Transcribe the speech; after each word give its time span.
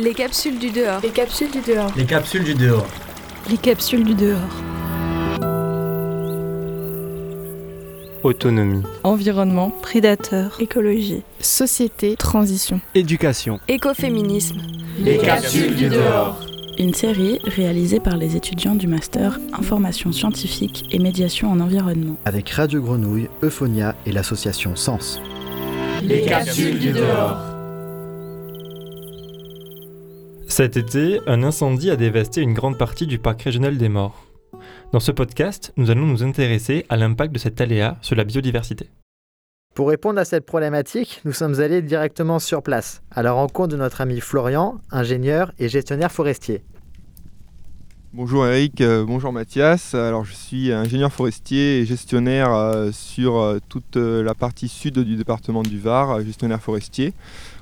Les 0.00 0.14
capsules 0.14 0.58
du 0.58 0.70
dehors. 0.70 1.02
Les 1.02 1.10
capsules 1.10 1.50
du 1.50 1.60
dehors. 1.60 1.92
Les 1.94 2.06
capsules 2.06 2.42
du 2.42 2.54
dehors. 2.54 2.86
Les 3.50 3.58
capsules 3.58 4.02
du 4.02 4.14
dehors. 4.14 4.38
Autonomie. 8.22 8.82
Environnement. 9.04 9.68
Prédateur. 9.68 10.56
Écologie. 10.58 11.22
Société. 11.40 12.16
Transition. 12.16 12.80
Éducation. 12.94 13.60
Écoféminisme. 13.68 14.62
Les 15.00 15.18
capsules 15.18 15.76
du 15.76 15.90
dehors. 15.90 16.40
Une 16.78 16.94
série 16.94 17.38
réalisée 17.44 18.00
par 18.00 18.16
les 18.16 18.36
étudiants 18.36 18.76
du 18.76 18.86
master 18.86 19.38
Information 19.52 20.12
scientifique 20.12 20.86
et 20.92 20.98
médiation 20.98 21.52
en 21.52 21.60
environnement. 21.60 22.16
Avec 22.24 22.48
Radio 22.48 22.80
Grenouille, 22.80 23.28
Euphonia 23.42 23.94
et 24.06 24.12
l'association 24.12 24.76
Sens. 24.76 25.20
Les 26.02 26.22
capsules 26.22 26.78
du 26.78 26.92
dehors. 26.92 27.49
Cet 30.50 30.76
été, 30.76 31.20
un 31.28 31.44
incendie 31.44 31.92
a 31.92 31.96
dévasté 31.96 32.40
une 32.40 32.54
grande 32.54 32.76
partie 32.76 33.06
du 33.06 33.20
parc 33.20 33.42
régional 33.42 33.78
des 33.78 33.88
morts. 33.88 34.26
Dans 34.92 34.98
ce 34.98 35.12
podcast, 35.12 35.72
nous 35.76 35.92
allons 35.92 36.06
nous 36.06 36.24
intéresser 36.24 36.84
à 36.88 36.96
l'impact 36.96 37.32
de 37.32 37.38
cet 37.38 37.60
aléa 37.60 37.96
sur 38.02 38.16
la 38.16 38.24
biodiversité. 38.24 38.90
Pour 39.76 39.88
répondre 39.88 40.18
à 40.18 40.24
cette 40.24 40.44
problématique, 40.44 41.20
nous 41.24 41.32
sommes 41.32 41.60
allés 41.60 41.82
directement 41.82 42.40
sur 42.40 42.64
place, 42.64 43.00
à 43.12 43.22
la 43.22 43.30
rencontre 43.30 43.68
de 43.68 43.76
notre 43.76 44.00
ami 44.00 44.18
Florian, 44.18 44.80
ingénieur 44.90 45.52
et 45.60 45.68
gestionnaire 45.68 46.10
forestier. 46.10 46.64
Bonjour 48.12 48.44
Eric, 48.44 48.80
euh, 48.80 49.04
bonjour 49.04 49.32
Mathias. 49.32 49.94
Alors 49.94 50.24
je 50.24 50.34
suis 50.34 50.72
ingénieur 50.72 51.12
forestier 51.12 51.78
et 51.78 51.86
gestionnaire 51.86 52.52
euh, 52.52 52.90
sur 52.90 53.36
euh, 53.36 53.60
toute 53.68 53.94
la 53.94 54.34
partie 54.34 54.66
sud 54.66 54.98
du 54.98 55.14
département 55.14 55.62
du 55.62 55.78
Var, 55.78 56.20
gestionnaire 56.24 56.60
forestier, 56.60 57.12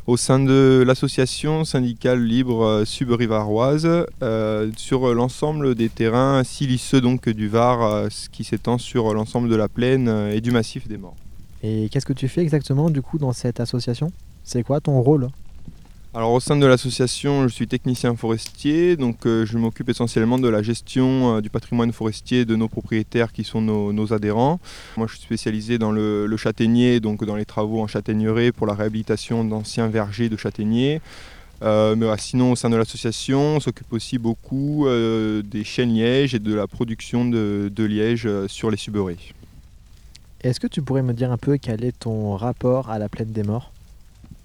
au 0.07 0.17
sein 0.17 0.39
de 0.39 0.83
l'association 0.87 1.67
syndicale 1.67 2.25
libre 2.25 2.85
sub-rivaroise 2.87 4.07
sur 4.75 5.15
l'ensemble 5.15 5.75
des 5.75 5.91
terrains 5.91 6.43
siliceux 6.45 7.03
donc 7.03 7.29
du 7.29 7.49
Var, 7.49 8.11
ce 8.11 8.31
qui 8.31 8.43
s'étend 8.43 8.79
sur 8.79 9.13
l'ensemble 9.13 9.51
de 9.51 9.57
la 9.57 9.69
plaine 9.69 10.09
et 10.33 10.41
du 10.41 10.51
massif 10.51 10.89
des 10.89 10.97
morts. 10.97 11.17
Et 11.63 11.91
qu'est-ce 11.91 12.07
que 12.07 12.15
tu 12.15 12.27
fais 12.27 12.41
exactement 12.41 12.89
du 12.89 13.03
coup 13.03 13.19
dans 13.19 13.35
cette 13.35 13.61
association? 13.61 14.11
C'est 14.45 14.63
quoi 14.63 14.81
ton 14.81 14.99
rôle? 15.03 15.29
Alors 16.19 16.33
au 16.33 16.41
sein 16.41 16.57
de 16.57 16.67
l'association, 16.67 17.47
je 17.47 17.55
suis 17.55 17.69
technicien 17.69 18.17
forestier, 18.17 18.97
donc 18.97 19.25
euh, 19.25 19.47
je 19.47 19.57
m'occupe 19.57 19.89
essentiellement 19.89 20.41
de 20.41 20.49
la 20.49 20.63
gestion 20.63 21.37
euh, 21.37 21.41
du 21.41 21.49
patrimoine 21.49 21.93
forestier 21.93 22.45
de 22.45 22.57
nos 22.57 22.67
propriétaires 22.67 23.33
qui 23.33 23.45
sont 23.45 23.61
nos, 23.63 24.13
adhérents. 24.13 24.59
Moi 24.97 25.07
je 25.07 25.15
suis 25.15 25.23
spécialisé 25.23 25.79
dans 25.79 25.93
le, 25.93 26.37
châtaignier, 26.37 26.99
donc 26.99 27.25
dans 27.25 27.37
les 27.37 27.45
travaux 27.45 27.81
en 27.81 27.87
châtaigneraie 27.87 28.51
pour 28.51 28.67
la 28.67 28.75
réhabilitation 28.75 29.45
d'anciens 29.45 29.87
vergers 29.87 30.29
de 30.29 30.37
châtaigniers. 30.37 31.01
Euh, 31.63 31.95
mais 31.95 32.09
sinon 32.19 32.51
au 32.51 32.57
sein 32.57 32.69
de 32.69 32.75
l'association, 32.77 33.39
on 33.55 33.61
s'occupe 33.61 33.93
aussi 33.93 34.19
beaucoup 34.19 34.89
des 34.89 35.63
chênes 35.63 35.95
lièges 35.95 36.35
et 36.35 36.41
de 36.41 36.53
la 36.53 36.67
production 36.67 37.27
de, 37.27 37.71
liège 37.79 38.29
sur 38.49 38.73
les 38.73 38.77
suberées. 38.77 39.19
Est-ce 40.41 40.59
que 40.59 40.67
tu 40.67 40.83
pourrais 40.83 41.03
me 41.03 41.13
dire 41.13 41.31
un 41.31 41.39
peu 41.39 41.59
quel 41.59 41.85
est 41.85 41.97
ton 41.97 42.35
rapport 42.35 42.91
à 42.91 42.99
la 42.99 43.09
plaine 43.09 43.31
des 43.31 43.45
morts? 43.45 43.71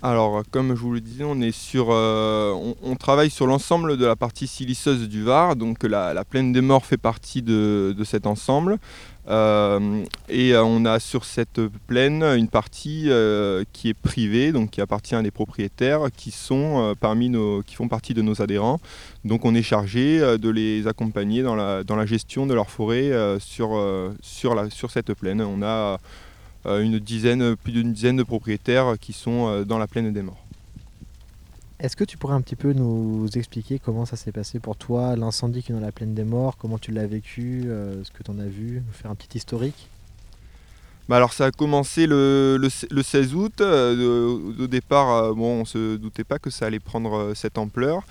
Alors, 0.06 0.44
comme 0.52 0.76
je 0.76 0.82
vous 0.82 0.92
le 0.92 1.00
disais, 1.00 1.24
on, 1.24 1.40
est 1.40 1.54
sur, 1.54 1.88
euh, 1.92 2.54
on, 2.84 2.96
travaille 2.98 3.30
sur 3.30 3.48
l'ensemble 3.48 3.96
de 3.96 4.06
la 4.06 4.18
partie 4.18 4.48
siliceuse 4.48 5.08
du 5.08 5.24
Var, 5.24 5.56
donc 5.56 5.84
la, 5.84 6.14
la 6.14 6.26
plaine 6.26 6.52
des 6.52 6.60
morts 6.60 6.86
fait 6.86 6.98
partie 6.98 7.42
de, 7.42 7.96
cet 8.04 8.28
ensemble. 8.28 8.80
Euh, 9.30 10.04
et 10.28 10.56
euh, 10.56 10.64
on 10.66 10.84
a 10.84 11.00
sur 11.00 11.24
cette 11.24 11.62
plaine 11.88 12.22
une 12.22 12.50
partie 12.50 13.10
qui 13.72 13.88
est 13.88 13.94
privée, 13.94 14.52
donc 14.52 14.72
qui 14.72 14.82
appartient 14.82 15.16
à 15.16 15.22
des 15.22 15.32
propriétaires 15.32 16.08
qui, 16.14 16.32
sont, 16.32 16.96
parmi 17.00 17.30
nos, 17.30 17.62
qui 17.62 17.76
font 17.76 17.88
partie 17.88 18.14
de 18.14 18.22
nos 18.22 18.42
adhérents. 18.42 18.82
Donc 19.24 19.46
on 19.46 19.56
est 19.56 19.64
chargé 19.64 20.20
de 20.20 20.50
les 20.50 20.86
accompagner 20.86 21.44
dans 21.44 21.56
la, 21.56 21.86
dans 21.86 21.96
la 21.96 22.06
gestion 22.06 22.46
de 22.46 22.54
leur 22.54 22.70
forêt 22.70 23.10
sur, 23.40 23.82
sur, 24.22 24.54
la, 24.54 24.70
sur 24.70 24.92
cette 24.92 25.14
plaine. 25.14 25.40
On 25.40 25.64
a 25.64 25.98
une 26.66 27.00
dizaine, 27.00 27.56
plus 27.56 27.72
d'une 27.72 27.94
dizaine 27.94 28.18
de 28.18 28.24
propriétaires 28.24 28.96
qui 29.00 29.14
sont 29.14 29.48
euh, 29.48 29.64
dans 29.64 29.78
la 29.78 29.88
plaine 29.88 30.12
des 30.14 30.22
morts. 30.22 30.44
Est-ce 31.80 31.98
que 31.98 32.06
tu 32.06 32.18
pourrais 32.18 32.36
un 32.36 32.42
petit 32.42 32.56
peu 32.56 32.72
nous 32.72 33.28
expliquer 33.36 33.78
comment 33.78 34.06
ça 34.06 34.16
s'est 34.16 34.32
passé 34.32 34.60
pour 34.60 34.78
toi, 34.78 35.16
l'incendie 35.18 35.62
qui 35.64 35.74
est 35.74 35.76
dans 35.76 35.82
la 35.82 35.92
plaine 35.92 36.14
des 36.14 36.24
morts, 36.24 36.56
comment 36.58 36.78
tu 36.78 36.92
l'as 36.92 37.08
vécu, 37.08 37.64
euh, 37.66 38.02
ce 38.06 38.12
que 38.12 38.24
tu 38.24 38.32
en 38.32 38.40
as 38.40 38.46
vu, 38.46 38.82
nous 38.86 38.94
faire 38.94 39.12
un 39.12 39.16
petit 39.16 39.38
historique? 39.38 39.90
Bah 41.10 41.18
alors 41.18 41.34
ça 41.34 41.48
a 41.48 41.52
commencé 41.52 42.08
le, 42.08 42.58
le, 42.58 42.70
le 42.90 43.04
16 43.04 43.36
août. 43.36 43.60
Euh, 43.60 44.38
au, 44.58 44.64
au 44.64 44.68
départ, 44.68 45.12
euh, 45.12 45.34
bon, 45.34 45.58
on 45.58 45.60
ne 45.62 45.66
se 45.66 45.98
doutait 45.98 46.24
pas 46.24 46.40
que 46.40 46.50
ça 46.50 46.68
allait 46.68 46.80
prendre 46.80 47.18
euh, 47.18 47.34
cette 47.34 47.58
ampleur. 47.58 48.04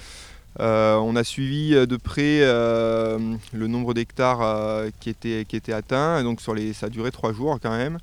Euh, 0.60 0.96
on 0.96 1.16
a 1.16 1.24
suivi 1.24 1.74
euh, 1.74 1.86
de 1.86 1.96
près 1.96 2.40
euh, 2.42 3.18
le 3.54 3.66
nombre 3.66 3.94
d'hectares 3.94 4.42
euh, 4.42 4.90
qui, 5.00 5.08
était, 5.08 5.46
qui 5.48 5.56
était 5.56 5.72
atteint. 5.72 6.22
Donc 6.22 6.40
sur 6.40 6.54
les, 6.54 6.74
ça 6.74 6.86
a 6.86 6.88
duré 6.90 7.10
trois 7.10 7.32
jours 7.32 7.58
quand 7.62 7.74
même. 7.74 7.98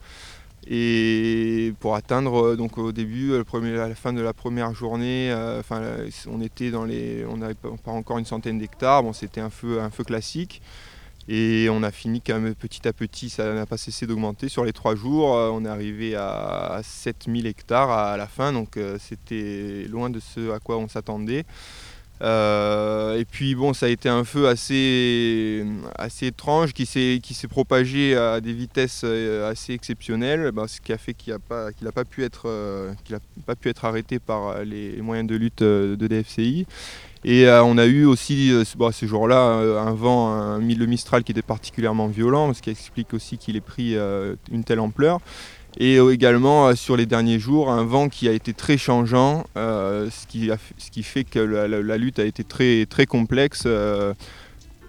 Et 0.67 1.73
pour 1.79 1.95
atteindre 1.95 2.49
euh, 2.49 2.55
donc 2.55 2.77
au 2.77 2.91
début, 2.91 3.43
premier, 3.43 3.77
à 3.79 3.87
la 3.87 3.95
fin 3.95 4.13
de 4.13 4.21
la 4.21 4.33
première 4.33 4.73
journée, 4.73 5.31
euh, 5.31 5.59
enfin, 5.59 5.81
euh, 5.81 6.09
on 6.27 6.41
était 6.41 6.71
dans 6.71 6.85
les, 6.85 7.25
on 7.25 7.37
n'avait 7.37 7.55
pas 7.55 7.91
encore 7.91 8.17
une 8.17 8.25
centaine 8.25 8.59
d'hectares. 8.59 9.03
Bon, 9.03 9.13
c'était 9.13 9.41
un 9.41 9.49
feu, 9.49 9.81
un 9.81 9.89
feu 9.89 10.03
classique. 10.03 10.61
Et 11.31 11.69
on 11.69 11.83
a 11.83 11.91
fini 11.91 12.21
quand 12.21 12.39
même 12.39 12.55
petit 12.55 12.87
à 12.87 12.91
petit, 12.91 13.29
ça 13.29 13.53
n'a 13.53 13.67
pas 13.67 13.77
cessé 13.77 14.07
d'augmenter. 14.07 14.49
Sur 14.49 14.65
les 14.65 14.73
trois 14.73 14.95
jours, 14.95 15.35
euh, 15.35 15.51
on 15.53 15.63
est 15.63 15.69
arrivé 15.69 16.15
à 16.15 16.81
7000 16.83 17.45
hectares 17.45 17.91
à 17.91 18.17
la 18.17 18.25
fin, 18.25 18.51
donc 18.51 18.77
euh, 18.77 18.97
c'était 18.99 19.85
loin 19.87 20.09
de 20.09 20.19
ce 20.19 20.51
à 20.51 20.57
quoi 20.57 20.79
on 20.79 20.87
s'attendait. 20.87 21.45
Euh, 22.21 23.17
et 23.17 23.23
puis 23.25 23.55
bon, 23.55 23.73
ça 23.73 23.85
a 23.85 23.89
été 23.89 24.09
un 24.09 24.23
feu 24.25 24.47
assez, 24.47 25.65
assez 25.97 26.27
étrange 26.27 26.73
qui 26.73 26.85
s'est, 26.85 27.19
qui 27.23 27.33
s'est 27.33 27.47
propagé 27.47 28.15
à 28.17 28.41
des 28.41 28.51
vitesses 28.53 29.01
euh, 29.05 29.49
assez 29.49 29.73
exceptionnelles, 29.73 30.51
bah, 30.51 30.65
ce 30.67 30.81
qui 30.81 30.91
a 30.91 30.97
fait 30.97 31.13
qu'il 31.13 31.31
n'a 31.33 31.39
pas, 31.39 31.71
qu'il 31.71 31.89
pas, 31.91 32.03
pu 32.05 32.23
être, 32.23 32.43
euh, 32.47 32.91
pas 33.45 33.55
pu 33.55 33.69
être 33.69 33.85
arrêté 33.85 34.19
par 34.19 34.63
les 34.65 35.01
moyens 35.01 35.29
de 35.29 35.35
lutte 35.35 35.63
de 35.63 36.07
DFCI. 36.07 36.65
Et 37.25 37.47
on 37.65 37.77
a 37.77 37.85
eu 37.85 38.05
aussi 38.05 38.51
euh, 38.51 38.63
ce- 38.63 38.77
euh, 39.61 39.79
un 39.79 39.93
vent, 39.93 40.29
un, 40.29 40.59
le 40.59 40.85
Mistral 40.85 41.23
qui 41.23 41.31
était 41.31 41.41
particulièrement 41.41 42.07
violent, 42.07 42.53
ce 42.53 42.61
qui 42.61 42.69
explique 42.69 43.13
aussi 43.13 43.37
qu'il 43.37 43.55
ait 43.55 43.61
pris 43.61 43.95
une 44.51 44.63
telle 44.65 44.79
ampleur. 44.79 45.19
Et 45.79 45.97
euh, 45.97 46.11
également 46.13 46.67
euh, 46.67 46.75
sur 46.75 46.97
les 46.97 47.05
derniers 47.05 47.39
jours, 47.39 47.71
un 47.71 47.85
vent 47.85 48.09
qui 48.09 48.27
a 48.27 48.33
été 48.33 48.53
très 48.53 48.77
changeant, 48.77 49.45
euh, 49.57 50.09
ce, 50.09 50.27
qui 50.27 50.49
ce 50.77 50.91
qui 50.91 51.03
fait 51.03 51.23
que 51.23 51.39
la, 51.39 51.97
lutte 51.97 52.19
a 52.19 52.25
été 52.25 52.43
très, 52.43 52.85
très 52.85 53.05
complexe. 53.05 53.67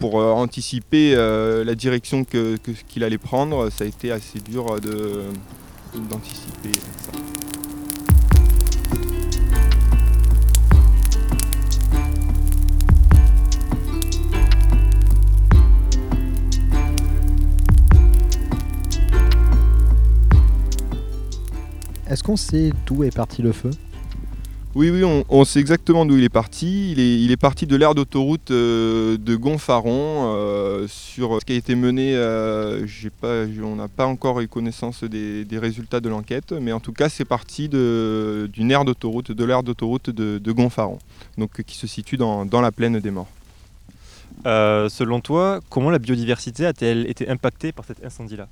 pour 0.01 0.15
anticiper 0.15 1.15
la 1.15 1.75
direction 1.75 2.25
que- 2.25 2.57
que- 2.57 2.71
qu'il 2.89 3.05
allait 3.05 3.19
prendre, 3.19 3.69
ça 3.71 3.85
a 3.85 3.87
été 3.87 4.11
assez 4.11 4.41
dur 4.41 4.81
d'anticiper. 5.95 6.71
Est-ce 22.11 22.25
qu'on 22.25 22.37
sait 22.37 22.73
d'où 22.87 23.05
est 23.05 23.15
parti 23.15 23.41
le 23.41 23.53
feu? 23.53 23.71
Oui, 24.75 24.91
oui, 24.91 25.05
on, 25.05 25.25
on 25.29 25.45
sait 25.45 25.61
exactement 25.61 26.05
d'où 26.05 26.17
il 26.17 26.25
est 26.25 26.29
parti. 26.29 26.91
Il 26.91 26.99
est, 26.99 27.23
il 27.23 27.31
est 27.31 27.37
parti 27.37 27.67
de 27.67 27.77
l'aire 27.77 27.95
d'autoroute 27.95 28.51
euh, 28.51 29.17
de 29.17 29.37
Gonfaron 29.37 30.35
euh, 30.35 30.87
sur 30.89 31.39
ce 31.41 31.45
qui 31.45 31.53
a 31.53 31.57
été 31.57 31.77
mené. 31.77 32.15
euh, 32.17 32.85
pas, 33.21 33.45
on 33.63 33.77
n'a 33.77 33.87
pas 33.87 34.07
encore 34.07 34.41
eu 34.41 34.49
connaissance 34.49 35.05
des, 35.05 35.45
des 35.45 35.59
résultats 35.59 36.01
de 36.01 36.09
l'enquête, 36.09 36.53
mais 36.53 36.73
en 36.73 36.81
tout 36.81 36.93
cas, 36.93 37.09
c'est 37.09 37.25
parti 37.25 37.69
de- 37.69 38.51
d'une 38.53 38.73
aire 38.73 38.85
d'autoroute, 38.85 39.31
de 39.31 39.45
l'aire 39.45 39.63
d'autoroute 39.63 40.11
de, 40.11 40.39
de 40.39 40.53
Gonfaron, 40.53 40.99
donc 41.39 41.63
qui 41.63 41.77
se 41.77 41.87
situe 41.87 42.17
dans, 42.17 42.45
dans 42.45 42.61
la 42.61 42.73
plaine 42.73 42.99
des 42.99 43.11
Morts. 43.13 43.29
Euh, 44.47 44.89
selon 44.89 45.21
toi, 45.21 45.61
comment 45.69 45.91
la 45.91 45.99
biodiversité 46.01 46.67
a-t-elle 46.67 47.09
été 47.09 47.29
impactée 47.29 47.71
par 47.73 47.85
cet 47.85 48.05
incendie-là? 48.05 48.49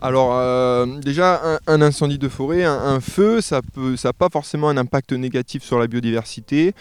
Alors 0.00 0.30
euh, 0.34 0.86
déjà 1.00 1.58
un, 1.66 1.82
incendie 1.82 2.18
de 2.18 2.28
forêt, 2.28 2.62
un, 2.64 3.00
feu, 3.00 3.40
ça 3.40 3.62
peut, 3.62 3.96
ça 3.96 4.10
n'a 4.10 4.12
pas 4.12 4.28
forcément 4.30 4.68
un 4.68 4.76
impact 4.76 5.12
négatif 5.12 5.64
sur 5.64 5.78
la 5.78 5.88
biodiversité. 5.88 6.72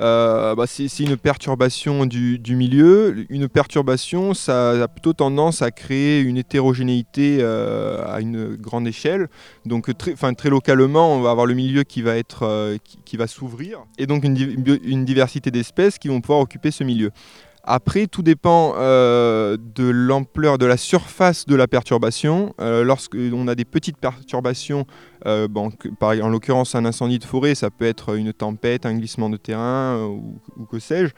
Euh, 0.00 0.54
bah, 0.54 0.64
c'est 0.66 0.86
une 1.00 1.16
perturbation 1.16 2.06
du, 2.06 2.40
milieu. 2.48 3.26
Une 3.28 3.48
perturbation, 3.48 4.34
ça 4.34 4.82
a 4.82 4.88
plutôt 4.88 5.12
tendance 5.12 5.62
à 5.62 5.72
créer 5.72 6.20
une 6.20 6.38
hétérogénéité 6.38 7.38
euh, 7.40 8.04
à 8.06 8.20
une 8.20 8.54
grande 8.54 8.86
échelle. 8.86 9.28
Donc 9.66 9.90
très, 9.98 10.48
localement, 10.48 11.14
on 11.16 11.20
va 11.20 11.32
avoir 11.32 11.46
le 11.46 11.54
milieu 11.54 11.82
qui 11.82 12.02
va 12.02 13.26
s'ouvrir, 13.26 13.80
et 13.98 14.06
donc 14.06 14.24
une 14.24 15.04
diversité 15.04 15.50
d'espèces 15.50 15.98
qui 15.98 16.08
vont 16.08 16.20
pouvoir 16.20 16.40
occuper 16.40 16.70
ce 16.70 16.84
milieu. 16.84 17.10
Après, 17.64 18.06
tout 18.06 18.22
dépend 18.22 18.74
euh, 18.76 19.56
de 19.74 19.88
l'ampleur, 19.88 20.58
de 20.58 20.66
la 20.66 20.76
surface 20.76 21.46
de 21.46 21.54
la 21.54 21.68
perturbation. 21.68 22.54
Euh, 22.60 22.84
Lorsqu'on 22.84 23.48
a 23.48 23.54
des 23.54 23.64
petites 23.64 23.98
perturbations, 23.98 24.86
euh, 25.26 25.46
en 25.54 26.28
l'occurrence 26.28 26.74
un 26.74 26.84
incendie 26.84 27.18
de 27.18 27.24
forêt, 27.24 27.54
ça 27.54 27.70
peut 27.70 27.84
être 27.84 28.16
une 28.16 28.32
tempête, 28.32 28.86
un 28.86 28.94
glissement 28.94 29.28
de 29.28 29.36
terrain 29.36 30.02
ou, 30.06 30.38
que 30.70 30.78
sais-je. 30.78 31.12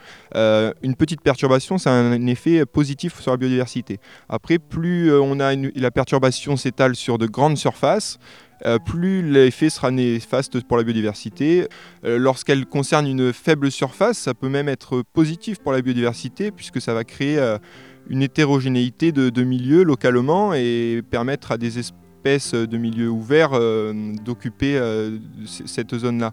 Une 0.82 0.96
petite 0.96 1.20
perturbation, 1.20 1.78
ça 1.78 1.90
a 1.90 1.94
un 1.94 2.26
effet 2.26 2.66
positif 2.66 3.20
sur 3.20 3.30
la 3.30 3.36
biodiversité. 3.36 4.00
Après, 4.28 4.58
plus 4.58 5.12
on 5.12 5.38
a 5.40 5.54
la 5.54 5.90
perturbation 5.90 6.56
s'étale 6.56 6.96
sur 6.96 7.18
de 7.18 7.26
grandes 7.26 7.56
surfaces, 7.56 8.18
euh, 8.64 8.78
plus 8.78 9.22
l'effet 9.22 9.70
sera 9.70 9.90
néfaste 9.90 10.62
pour 10.64 10.76
la 10.76 10.84
biodiversité. 10.84 11.66
Euh, 12.04 12.18
Lorsqu'elle 12.18 12.66
concerne 12.66 13.06
une 13.06 13.32
faible 13.32 13.70
surface, 13.70 14.18
ça 14.18 14.34
peut 14.34 14.48
même 14.48 14.68
être 14.68 15.02
positif 15.12 15.58
pour 15.58 15.72
la 15.72 15.82
biodiversité 15.82 16.50
puisque 16.50 16.80
ça 16.80 16.94
va 16.94 17.04
créer 17.04 17.38
euh, 17.38 17.58
une 18.08 18.22
hétérogénéité 18.22 19.10
de, 19.12 19.42
milieux 19.42 19.82
localement 19.82 20.54
et 20.54 21.02
permettre 21.10 21.52
à 21.52 21.58
des 21.58 21.78
espèces 21.78 22.52
de 22.52 22.76
milieux 22.76 23.08
ouverts 23.08 23.58
d'occuper 24.24 24.80
cette 25.46 25.96
zone-là. 25.96 26.32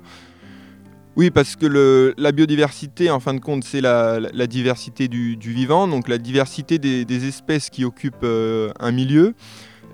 Oui, 1.16 1.30
parce 1.30 1.56
que 1.56 2.14
la 2.18 2.32
biodiversité, 2.32 3.12
en 3.12 3.20
fin 3.20 3.36
de 3.36 3.40
compte, 3.40 3.64
c'est 3.64 3.82
la, 3.82 4.20
diversité 4.48 5.08
du, 5.08 5.36
vivant, 5.36 5.88
donc 5.88 6.08
la 6.08 6.18
diversité 6.18 6.80
des, 6.80 7.28
espèces 7.28 7.70
qui 7.70 7.86
occupent 7.86 8.26
un 8.26 8.92
milieu. 8.92 9.36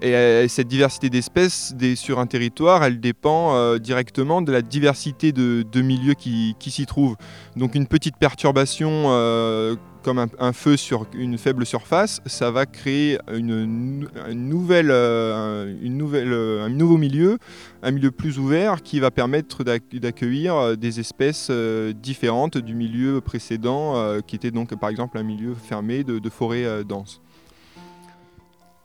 Et 0.01 0.13
euh, 0.13 0.47
cette 0.47 0.68
diversité 0.68 1.09
d'espèces 1.09 1.74
des- 1.75 1.95
sur 1.95 2.19
un 2.19 2.27
territoire, 2.27 2.83
elle 2.83 3.00
dépend 3.00 3.56
euh, 3.56 3.80
directement 3.80 4.42
de 4.42 4.51
la 4.51 4.62
diversité 4.62 5.31
de, 5.31 5.65
milieux 5.81 6.13
qui, 6.13 6.56
s'y 6.59 6.86
trouvent. 6.86 7.15
Donc 7.56 7.75
une 7.75 7.88
petite 7.88 8.18
perturbation 8.18 9.06
euh, 9.07 9.75
comme 10.03 10.27
un, 10.39 10.53
feu 10.53 10.77
sur 10.77 11.07
une 11.18 11.38
faible 11.38 11.65
surface, 11.65 12.21
ça 12.27 12.51
va 12.51 12.68
créer 12.68 13.18
un 13.27 13.39
nouveau 13.39 14.75
milieu, 16.97 17.38
un 17.81 17.92
milieu 17.92 18.12
plus 18.12 18.38
ouvert 18.38 18.83
qui 18.83 19.00
va 19.00 19.09
permettre 19.09 19.63
d'acc- 19.63 19.97
d'accueillir 19.97 20.77
des 20.77 21.00
espèces 21.00 21.50
différentes 21.50 22.59
du 22.59 22.75
milieu 22.75 23.21
précédent, 23.21 24.19
qui 24.27 24.36
était 24.36 24.51
donc 24.51 24.80
par 24.80 24.89
exemple 24.89 25.18
un 25.18 25.24
milieu 25.24 25.56
fermé 25.56 26.03
de, 26.03 26.19
de 26.19 26.30
forêt 26.30 26.83
dense. 26.83 27.21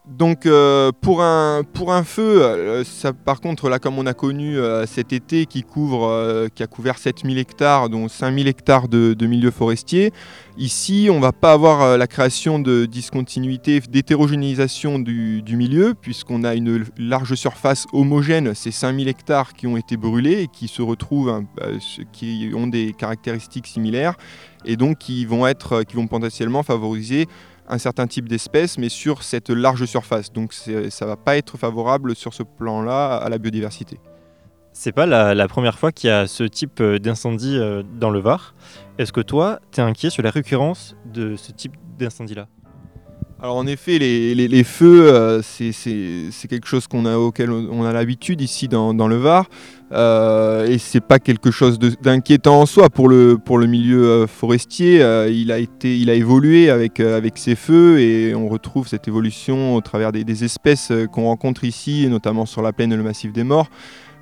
Donc 0.07 0.47
euh, 0.47 0.91
pour, 0.99 1.21
un, 1.21 1.61
pour 1.73 1.93
un 1.93 2.03
feu, 2.03 2.39
euh, 2.41 2.83
par 3.23 3.39
contre 3.39 3.69
là 3.69 3.77
comme 3.77 3.99
on 3.99 4.07
a 4.07 4.15
connu 4.15 4.57
euh, 4.57 4.87
cet 4.87 5.13
été 5.13 5.45
qui, 5.45 5.61
couvre, 5.61 6.47
qui 6.55 6.63
a 6.63 6.67
couvert 6.67 6.97
7000 6.97 7.37
hectares, 7.37 7.87
dont 7.87 8.07
5000 8.07 8.47
hectares 8.47 8.87
de, 8.87 9.13
de 9.13 9.27
milieux 9.27 9.51
forestiers, 9.51 10.11
ici 10.57 11.09
on 11.11 11.19
va 11.19 11.31
pas 11.31 11.53
avoir 11.53 11.97
la 11.99 12.07
création 12.07 12.57
de 12.57 12.85
discontinuité, 12.85 13.79
d'hétérogénéisation 13.79 14.99
du, 14.99 15.43
milieu, 15.55 15.93
puisqu'on 15.93 16.43
a 16.43 16.55
une 16.55 16.85
large 16.97 17.35
surface 17.35 17.85
homogène, 17.93 18.55
ces 18.55 18.71
5000 18.71 19.07
hectares 19.07 19.53
qui 19.53 19.67
ont 19.67 19.77
été 19.77 19.97
brûlés 19.97 20.41
et 20.41 20.47
qui 20.47 20.67
se 20.67 20.81
retrouvent, 20.81 21.29
hein, 21.29 21.45
euh, 21.61 21.77
qui 22.11 22.51
ont 22.55 22.67
des 22.67 22.93
caractéristiques 22.97 23.67
similaires, 23.67 24.15
et 24.65 24.77
donc 24.77 24.97
qui 24.97 25.25
vont, 25.25 25.45
être, 25.47 25.83
qui 25.83 25.95
vont 25.95 26.07
potentiellement 26.07 26.63
favoriser 26.63 27.27
un 27.71 27.77
certain 27.77 28.05
type 28.05 28.27
d'espèces, 28.27 28.77
mais 28.77 28.89
sur 28.89 29.23
cette 29.23 29.49
large 29.49 29.85
surface. 29.85 30.31
Donc 30.31 30.53
ça 30.53 31.05
va 31.05 31.15
pas 31.15 31.37
être 31.37 31.57
favorable 31.57 32.15
sur 32.15 32.33
ce 32.33 32.43
plan-là 32.43 33.15
à 33.15 33.29
la 33.29 33.37
biodiversité. 33.37 33.99
C'est 34.73 34.91
pas 34.91 35.05
la, 35.05 35.33
la 35.33 35.47
première 35.47 35.79
fois 35.79 35.91
qu'il 35.91 36.09
y 36.09 36.13
a 36.13 36.27
ce 36.27 36.43
type 36.43 36.79
euh, 36.79 36.97
d'incendie 36.97 37.57
euh, 37.57 37.83
dans 37.99 38.09
le 38.09 38.19
Var. 38.19 38.55
Est-ce 38.97 39.11
que 39.11 39.19
toi, 39.19 39.59
tu 39.71 39.81
es 39.81 39.83
inquiet 39.83 40.09
sur 40.09 40.23
la 40.23 40.31
récurrence 40.31 40.95
de 41.05 41.35
ce 41.35 41.51
type 41.51 41.75
d'incendie-là? 41.97 42.47
Alors 43.43 43.55
en 43.55 43.65
effet, 43.65 43.97
les, 43.97 44.63
feux, 44.63 45.11
euh, 45.11 45.41
c'est- 45.41 46.47
quelque 46.47 46.67
chose 46.67 46.85
qu'on 46.85 47.07
a, 47.07 47.17
auquel 47.17 47.49
on 47.49 47.83
a 47.83 47.91
l'habitude 47.91 48.39
ici 48.39 48.67
dans, 48.67 48.93
le 48.93 49.15
Var. 49.15 49.47
Euh, 49.91 50.67
et 50.67 50.77
c'est 50.77 51.01
pas 51.01 51.17
quelque 51.17 51.49
chose 51.49 51.79
d'inquiétant 51.79 52.61
en 52.61 52.65
soi 52.67 52.91
pour 52.91 53.09
le, 53.09 53.39
milieu 53.65 54.05
euh, 54.05 54.27
forestier. 54.27 55.01
Euh, 55.01 55.27
il, 55.27 55.51
a 55.51 55.57
été, 55.57 55.97
il 55.97 56.11
a 56.11 56.13
évolué 56.13 56.69
avec, 56.69 56.99
avec 56.99 57.39
ces 57.39 57.55
feux 57.55 57.99
et 57.99 58.35
on 58.35 58.47
retrouve 58.47 58.87
cette 58.87 59.07
évolution 59.07 59.75
au 59.75 59.81
travers 59.81 60.11
des, 60.11 60.43
espèces 60.43 60.93
qu'on 61.11 61.23
rencontre 61.23 61.63
ici, 61.63 62.05
notamment 62.09 62.45
sur 62.45 62.61
la 62.61 62.73
plaine 62.73 62.93
et 62.93 62.97
le 62.97 63.03
massif 63.03 63.33
des 63.33 63.43
morts. 63.43 63.69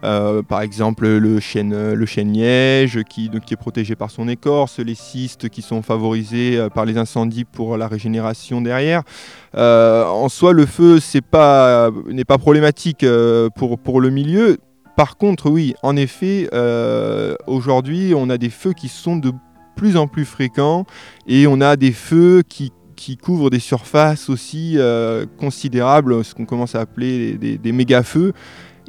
Euh, 0.03 0.41
par 0.43 0.61
exemple, 0.61 1.07
le 1.07 1.39
chêne, 1.39 1.93
le 1.93 2.05
chêne 2.05 2.33
liège 2.33 3.03
qui, 3.09 3.29
est 3.33 3.55
protégé 3.55 3.95
par 3.95 4.11
son 4.11 4.27
écorce, 4.27 4.79
les 4.79 4.95
cystes 4.95 5.49
qui 5.49 5.61
sont 5.61 5.81
favorisés 5.81 6.57
euh, 6.57 6.69
par 6.69 6.85
les 6.85 6.97
incendies 6.97 7.43
pour 7.43 7.77
la 7.77 7.87
régénération 7.87 8.61
derrière. 8.61 9.03
Euh, 9.55 10.05
en 10.05 10.29
soi, 10.29 10.53
le 10.53 10.65
feu 10.65 10.99
n'est 11.13 11.21
pas 12.23 12.37
problématique 12.37 13.05
pour, 13.55 14.01
le 14.01 14.09
milieu. 14.09 14.57
Par 14.95 15.17
contre, 15.17 15.49
oui, 15.49 15.73
en 15.83 15.95
effet, 15.95 16.49
aujourd'hui, 17.47 18.13
on 18.15 18.29
a 18.29 18.37
des 18.37 18.49
feux 18.49 18.73
qui 18.73 18.87
sont 18.87 19.17
de 19.17 19.31
plus 19.75 19.97
en 19.97 20.07
plus 20.07 20.25
fréquents 20.25 20.85
et 21.27 21.47
on 21.47 21.61
a 21.61 21.75
des 21.75 21.91
feux 21.91 22.43
qui, 22.47 22.71
couvrent 23.21 23.49
des 23.49 23.59
surfaces 23.59 24.29
aussi 24.29 24.77
considérables, 25.37 26.23
ce 26.23 26.35
qu'on 26.35 26.45
commence 26.45 26.75
à 26.75 26.81
appeler 26.81 27.33
des, 27.37 27.57
des 27.57 27.71
méga-feux. 27.71 28.33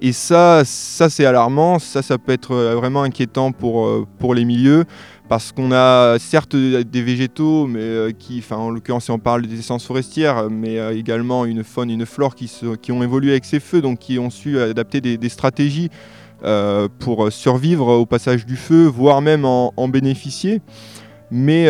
Et 0.03 0.13
ça, 0.13 0.63
ça 0.65 1.11
c'est 1.11 1.27
alarmant, 1.27 1.79
ça, 1.79 2.01
ça 2.01 2.17
peut 2.17 2.33
être 2.33 2.53
euh, 2.53 2.75
vraiment 2.75 3.03
inquiétant 3.03 3.53
pour, 3.53 3.87
euh, 3.87 4.07
pour 4.19 4.35
les 4.35 4.47
milieux, 4.47 4.85
parce 5.29 5.53
qu'on 5.53 5.73
a 5.73 6.19
certes 6.19 6.57
des 6.57 7.03
végétaux, 7.03 7.67
mais 7.67 7.81
euh, 7.81 8.11
qui, 8.19 8.39
enfin 8.39 8.57
en 8.57 8.71
l'occurrence 8.71 9.05
si 9.05 9.11
on 9.11 9.19
parle 9.19 9.43
des 9.43 9.59
essences 9.59 9.85
forestières, 9.85 10.49
mais 10.49 10.79
également 10.97 11.45
une 11.45 11.65
faune 11.65 11.91
une 11.91 12.07
flore 12.07 12.35
qui, 12.35 12.51
ont 12.91 13.03
évolué 13.03 13.33
avec 13.33 13.45
ces 13.45 13.61
feux, 13.61 13.83
donc 13.83 13.99
qui 13.99 14.19
ont 14.19 14.31
su 14.31 14.59
adapter 14.59 15.03
des, 15.03 15.29
stratégies 15.29 15.91
pour 16.99 17.31
survivre 17.31 17.89
au 17.89 18.07
passage 18.07 18.47
du 18.47 18.57
feu, 18.57 18.87
voire 18.87 19.21
même 19.21 19.45
en, 19.45 19.89
bénéficier. 19.89 20.63
Mais, 21.31 21.69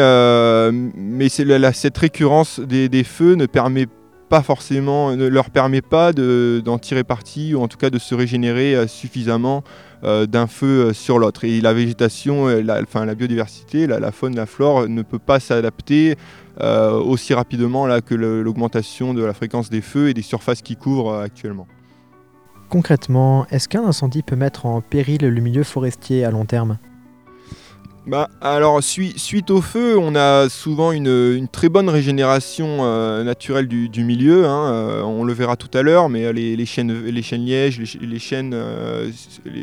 mais 0.95 1.29
cette 1.29 1.99
récurrence 1.99 2.61
des, 2.61 2.89
des 2.89 3.05
feux 3.05 3.35
ne 3.35 3.47
permet 3.47 3.87
pas 3.87 4.00
forcément, 4.43 5.17
ne 5.17 5.27
leur 5.27 5.51
permet 5.51 5.83
pas 5.83 6.13
de- 6.13 6.63
d'en 6.65 6.79
tirer 6.79 7.05
parti 7.05 7.55
ou 7.55 7.61
en 7.61 7.69
tout 7.69 7.77
cas 7.77 7.91
de 7.91 7.99
se 7.99 8.15
régénérer 8.15 8.77
euh, 8.77 8.87
suffisamment 8.87 9.65
euh, 10.05 10.27
d'un 10.27 10.47
feu 10.47 10.67
euh, 10.67 10.93
sur 10.93 11.19
l'autre. 11.19 11.45
Et 11.45 11.61
la 11.61 11.75
végétation, 11.75 12.47
la, 12.47 12.81
enfin, 12.81 13.05
la 13.05 13.15
biodiversité, 13.15 13.87
la, 13.87 14.13
faune, 14.13 14.37
la 14.37 14.47
flore 14.47 14.89
ne 14.89 15.03
peut 15.03 15.19
pas 15.19 15.41
s'adapter 15.41 16.17
aussi 16.61 17.33
rapidement 17.33 17.87
là, 17.87 18.03
que 18.03 18.15
l'augmentation 18.15 19.15
de 19.15 19.25
la 19.25 19.33
fréquence 19.33 19.71
des 19.71 19.81
feux 19.81 20.11
et 20.11 20.15
des 20.15 20.21
surfaces 20.23 20.61
qui 20.61 20.77
couvrent 20.77 21.15
actuellement. 21.15 21.67
Concrètement, 22.69 23.47
est-ce 23.51 23.67
qu'un 23.67 23.85
incendie 23.85 24.23
peut 24.23 24.37
mettre 24.37 24.67
en 24.67 24.83
péril 24.83 25.23
le 25.23 25.41
milieu 25.41 25.65
forestier 25.65 26.23
à 26.25 26.31
long 26.31 26.45
terme? 26.45 26.77
Bah, 28.07 28.29
alors, 28.41 28.83
sui- 28.83 29.13
suite 29.19 29.51
au 29.51 29.61
feu, 29.61 29.97
on 29.99 30.15
a 30.17 30.49
souvent 30.49 30.91
une, 30.91 31.07
une 31.37 31.49
très 31.49 31.69
bonne 31.69 31.89
régénération 31.91 32.79
euh, 32.81 33.23
naturelle 33.25 33.69
du, 33.69 33.89
du 33.91 34.05
milieu. 34.05 34.47
hein, 34.47 34.73
euh, 34.73 35.03
on 35.03 35.23
le 35.23 35.33
verra 35.35 35.57
tout 35.57 35.69
à 35.77 35.83
l'heure, 35.83 36.09
mais 36.09 36.33
les, 36.33 36.57
les 36.57 36.67
chênes, 36.67 36.93
les 37.05 37.21
lièges, 37.39 37.79
les, 37.79 38.07
les 38.07 38.19
chênes 38.19 38.53
euh, 38.55 39.11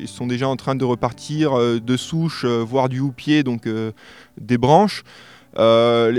sont 0.05 0.27
déjà 0.27 0.47
en 0.47 0.55
train 0.55 0.75
de 0.75 0.85
repartir 0.85 1.57
euh, 1.57 1.79
de 1.79 1.97
souches, 1.97 2.45
euh, 2.45 2.63
voire 2.63 2.89
du 2.89 2.99
houppier, 2.99 3.41
donc 3.43 3.65
euh, 3.65 3.91
des 4.39 4.57
branches. 4.59 5.03
Euh, 5.57 6.13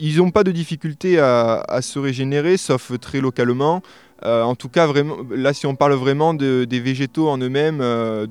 ils 0.00 0.16
n'ont 0.18 0.30
pas 0.30 0.44
de 0.44 0.52
difficulté 0.52 1.18
à, 1.18 1.60
à 1.68 1.82
se 1.82 1.98
régénérer, 1.98 2.56
sauf 2.56 2.92
très 3.00 3.20
localement. 3.20 3.82
Euh, 4.24 4.42
en 4.44 4.54
tout 4.54 4.68
cas, 4.68 4.86
vraiment, 4.86 5.16
là, 5.30 5.52
si 5.52 5.66
on 5.66 5.74
parle 5.74 5.94
vraiment 5.94 6.32
de- 6.34 6.64
des 6.64 6.78
végétaux 6.80 7.28
en 7.28 7.38
eux-mêmes, 7.38 7.80
euh, 7.80 8.26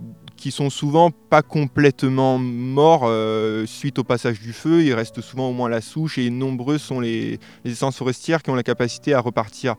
sont 0.51 0.69
souvent 0.69 1.12
pas 1.12 1.41
complètement 1.41 2.38
morts 2.38 3.03
euh, 3.05 3.65
suite 3.65 4.00
au 4.00 4.03
passage 4.03 4.39
du 4.39 4.53
feu. 4.53 4.83
Il 4.83 4.93
reste 4.93 5.21
souvent 5.21 5.50
au 5.50 5.53
moins 5.53 5.69
la 5.69 5.81
souche 5.81 6.17
et 6.17 6.29
nombreux 6.29 6.77
sont 6.77 7.00
les 7.00 7.39
essences 7.65 7.97
forestières 7.97 8.43
qui 8.43 8.50
ont 8.50 8.55
la 8.55 8.63
capacité 8.63 9.13
à 9.13 9.19
repartir. 9.19 9.75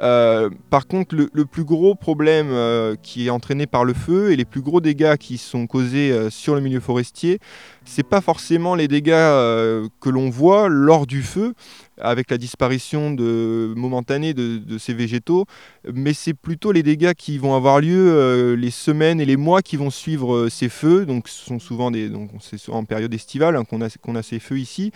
Euh, 0.00 0.50
par 0.70 0.86
contre, 0.86 1.14
le, 1.14 1.44
plus 1.44 1.64
gros 1.64 1.94
problème 1.94 2.48
euh, 2.50 2.96
qui 3.02 3.26
est 3.26 3.30
entraîné 3.30 3.66
par 3.66 3.84
le 3.84 3.92
feu 3.92 4.32
et 4.32 4.36
les 4.36 4.44
plus 4.44 4.62
gros 4.62 4.80
dégâts 4.80 5.16
qui 5.16 5.38
sont 5.38 5.66
causés 5.66 6.10
euh, 6.10 6.30
sur 6.30 6.54
le 6.54 6.60
milieu 6.60 6.80
forestier, 6.80 7.38
c'est 7.84 8.02
pas 8.02 8.20
forcément 8.20 8.74
les 8.74 8.88
dégâts 8.88 9.10
que 9.10 10.08
l'on 10.08 10.30
voit 10.30 10.68
lors 10.68 11.06
du 11.06 11.22
feu, 11.22 11.54
avec 12.00 12.30
la 12.30 12.38
disparition 12.38 13.10
de, 13.10 13.74
momentanée 13.76 14.34
de, 14.34 14.78
ces 14.78 14.94
végétaux, 14.94 15.46
mais 15.92 16.14
c'est 16.14 16.32
plutôt 16.32 16.70
les 16.70 16.84
dégâts 16.84 17.12
qui 17.12 17.38
vont 17.38 17.56
avoir 17.56 17.80
lieu 17.80 18.54
les 18.54 18.70
semaines 18.70 19.20
et 19.20 19.24
les 19.24 19.36
mois 19.36 19.62
qui 19.62 19.76
vont 19.76 19.90
suivre 19.90 20.48
ces 20.48 20.68
feux. 20.68 21.04
Donc, 21.06 21.26
ce 21.26 21.44
sont 21.44 21.58
souvent 21.58 21.90
des, 21.90 22.08
donc 22.08 22.30
c'est 22.40 22.70
en 22.70 22.84
période 22.84 23.12
estivale 23.12 23.56
hein, 23.56 23.64
qu'on 23.64 23.82
a, 23.82 23.88
qu'on 24.00 24.14
a 24.14 24.22
ces 24.22 24.38
feux 24.38 24.60
ici. 24.60 24.92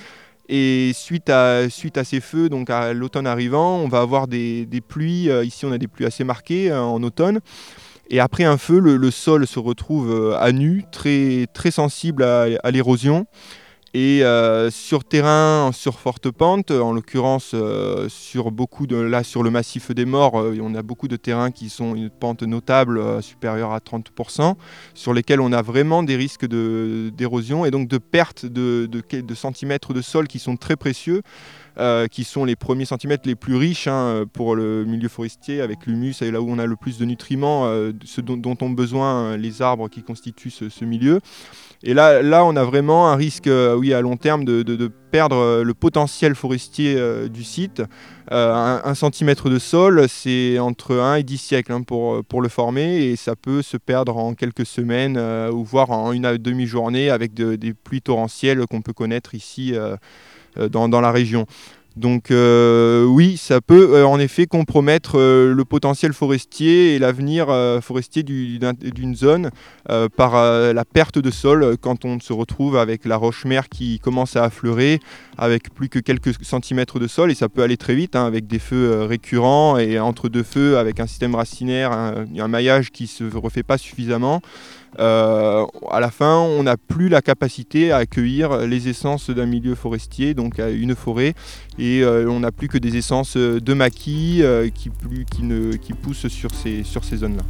Et 0.49 0.93
suite 0.95 1.29
à, 1.29 1.69
ces 1.69 2.21
feux, 2.21 2.49
donc 2.49 2.71
à 2.71 2.93
l'automne 2.93 3.27
arrivant, 3.27 3.79
on 3.79 3.89
va 3.89 4.01
avoir 4.01 4.29
des, 4.29 4.67
pluies. 4.87 5.29
euh, 5.29 5.45
ici, 5.45 5.65
on 5.65 5.73
a 5.73 5.79
des 5.79 5.89
pluies 5.89 6.07
assez 6.07 6.25
marquées 6.25 6.71
euh, 6.71 6.81
en 6.81 7.03
automne. 7.03 7.41
Et 8.09 8.21
après 8.21 8.45
un 8.45 8.57
feu, 8.57 8.79
le, 8.79 9.11
sol 9.11 9.47
se 9.47 9.59
retrouve 9.59 10.13
euh, 10.13 10.39
à 10.39 10.53
nu, 10.53 10.85
très, 10.93 11.49
sensible 11.71 12.23
à 12.23 12.71
l'érosion. 12.71 13.27
Et 13.99 14.23
euh, 14.23 14.71
sur 14.71 15.05
terrain, 15.05 15.71
sur 15.73 15.99
forte 16.01 16.31
pente, 16.31 16.71
en 16.71 16.93
l'occurrence 16.93 17.53
euh, 17.55 18.11
sur 18.11 18.51
le 18.51 19.51
massif 19.51 19.91
des 19.91 20.05
morts, 20.05 20.39
euh, 20.39 20.59
on 20.61 20.75
a 20.75 20.83
beaucoup 20.83 21.09
de 21.09 21.17
terrains 21.17 21.51
qui 21.51 21.71
sont 21.71 21.95
une 21.95 22.11
pente 22.11 22.43
notable 22.43 23.23
supérieure 23.23 23.73
à 23.73 23.79
30%, 23.79 24.55
sur 24.93 25.15
lesquels 25.15 25.41
on 25.41 25.51
a 25.51 25.63
vraiment 25.63 26.03
des 26.03 26.17
risques 26.17 26.45
d'érosion 26.45 27.65
et 27.65 27.71
donc 27.71 27.89
de 27.89 27.97
perte 27.97 28.45
de, 28.45 28.87
centimètres 29.35 29.95
de 29.95 30.03
sol 30.03 30.29
qui 30.29 30.41
sont 30.41 30.59
très 30.59 30.77
précieux. 30.77 31.23
qui 32.11 32.25
sont 32.25 32.47
les 32.47 32.57
premiers 32.57 32.87
centimètres 32.87 33.27
les 33.27 33.35
plus 33.35 33.57
riches 33.57 33.87
hein, 33.87 34.25
pour 34.33 34.57
le 34.57 34.87
milieu 34.87 35.11
forestier 35.11 35.61
avec 35.61 35.85
l'humus 35.87 36.23
et 36.23 36.31
là 36.31 36.41
où 36.41 36.51
on 36.51 36.59
a 36.59 36.65
le 36.65 36.77
plus 36.77 36.99
de 36.99 37.05
nutriments, 37.05 37.65
ce 38.05 38.21
dont, 38.23 38.57
ont 38.61 38.71
besoin 38.71 39.37
les 39.37 39.61
arbres 39.61 39.89
qui 39.89 40.03
constituent 40.03 40.51
ce, 40.51 40.85
milieu. 40.85 41.21
Et 41.83 41.93
là, 41.93 42.45
on 42.45 42.57
a 42.57 42.65
vraiment 42.65 43.09
un 43.09 43.17
risque, 43.17 43.49
à 43.95 44.01
long 44.01 44.17
terme, 44.17 44.45
de, 44.45 44.91
perdre 45.11 45.37
euh, 45.37 45.63
le 45.63 45.75
potentiel 45.75 46.35
forestier 46.35 46.97
euh, 46.97 47.29
du 47.29 47.45
site. 47.45 47.83
Euh, 48.33 48.81
un, 48.85 48.95
centimètre 48.95 49.49
de 49.49 49.59
sol, 49.59 50.07
c'est 50.09 50.59
entre 50.59 50.97
1 50.97 51.17
et 51.17 51.23
10 51.23 51.39
siècles 51.39 51.73
hein, 51.73 51.83
pour, 51.83 52.43
le 52.43 52.49
former, 52.49 53.05
et 53.05 53.17
ça 53.17 53.37
peut 53.37 53.63
se 53.63 53.77
perdre 53.77 54.17
en 54.17 54.35
quelques 54.35 54.67
semaines, 54.67 55.19
ou 55.53 55.65
voire 55.65 55.91
en 55.91 56.13
une 56.13 56.37
demi-journée 56.37 57.11
avec 57.11 57.35
de- 57.35 57.57
des 57.57 57.73
pluies 57.73 58.03
torrentielles 58.03 58.67
qu'on 58.67 58.83
peut 58.83 58.93
connaître 58.93 59.35
ici 59.35 59.75
dans 60.57 61.01
la 61.01 61.13
région. 61.13 61.47
Donc 61.97 62.31
euh, 62.31 63.05
oui, 63.07 63.39
ça 63.39 63.63
peut 63.63 63.95
euh, 63.95 64.07
en 64.07 64.19
effet 64.21 64.47
compromettre 64.47 65.19
euh, 65.19 65.55
le 65.55 65.65
potentiel 65.65 66.13
forestier 66.13 66.95
et 66.95 66.99
l'avenir 66.99 67.47
forestier 67.83 68.23
du- 68.23 68.59
d'un- 68.59 68.75
d'une 68.75 69.15
zone 69.17 69.51
par 70.17 70.35
la 70.35 70.85
perte 70.85 71.19
de 71.19 71.31
sol 71.31 71.77
quand 71.81 72.05
on 72.05 72.19
se 72.21 72.33
retrouve 72.33 72.77
avec 72.77 73.05
la 73.05 73.17
roche-mère 73.17 73.69
qui 73.69 73.99
commence 74.01 74.37
à 74.37 74.45
affleurer 74.45 75.01
avec 75.39 75.73
plus 75.73 75.89
que 75.89 75.99
quelques 75.99 76.33
centimètres 76.45 76.99
de 76.99 77.07
sol 77.07 77.31
et 77.31 77.35
ça 77.35 77.49
peut 77.49 77.63
aller 77.63 77.77
très 77.77 77.95
vite 77.95 78.17
hein, 78.17 78.27
avec 78.27 78.47
des 78.47 78.59
feux 78.59 79.05
récurrents 79.05 79.79
et 79.79 79.99
entre 79.99 80.29
deux 80.29 80.43
feux 80.43 80.77
avec 80.79 81.01
un 81.01 81.07
système 81.07 81.35
racinaire, 81.35 81.93
un, 81.93 82.27
un 82.39 82.49
maillage 82.49 82.91
qui 82.91 83.07
se 83.07 83.25
refait 83.35 83.63
pas 83.63 83.79
suffisamment. 83.79 84.41
Euh, 84.99 85.67
à 85.91 86.01
la 86.01 86.11
fin, 86.11 86.39
on 86.39 86.63
n'a 86.63 86.77
plus 86.77 87.09
la 87.09 87.23
capacité 87.23 87.93
à 87.93 87.99
accueillir 87.99 88.59
les 88.67 88.89
essences 88.89 89.31
d'un 89.31 89.47
milieu 89.47 89.75
forestier, 89.75 90.35
donc 90.35 90.59
une 90.59 90.95
forêt, 90.95 91.35
et 91.79 92.03
euh, 92.03 92.29
on 92.29 92.41
n'a 92.41 92.53
plus 92.53 92.69
que 92.69 92.79
des 92.79 92.97
essences 92.97 93.37
de 93.37 93.75
maquis 93.75 94.41
euh, 94.43 94.69
qui, 94.71 94.91
poussent 95.93 96.29
sur 96.29 96.55
ces 96.55 97.17
zones-là. 97.17 97.43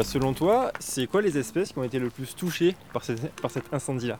Euh, 0.00 0.02
selon 0.02 0.32
toi, 0.32 0.72
c'est 0.78 1.06
quoi 1.06 1.20
les 1.20 1.36
espèces 1.36 1.72
qui 1.72 1.78
ont 1.78 1.84
été 1.84 1.98
le 1.98 2.08
plus 2.08 2.34
touchées 2.34 2.74
par, 2.92 3.02
cet 3.04 3.72
incendie-là 3.72 4.18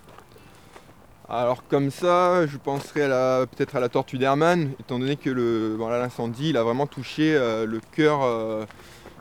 Alors 1.29 1.67
comme 1.69 1.91
ça, 1.91 2.47
je 2.47 2.57
penserais 2.59 3.09
peut-être 3.47 3.77
à 3.77 3.81
la 3.81 3.89
tortue 3.89 4.19
d'Hermann, 4.19 4.73
étant 4.79 4.99
donné 4.99 5.17
que 5.17 5.31
l'incendie 5.31 6.57
a 6.57 6.63
vraiment 6.63 6.87
touché 6.87 7.35
euh, 7.35 7.67
le 7.67 7.81
cœur, 7.93 8.23
euh, 8.23 8.67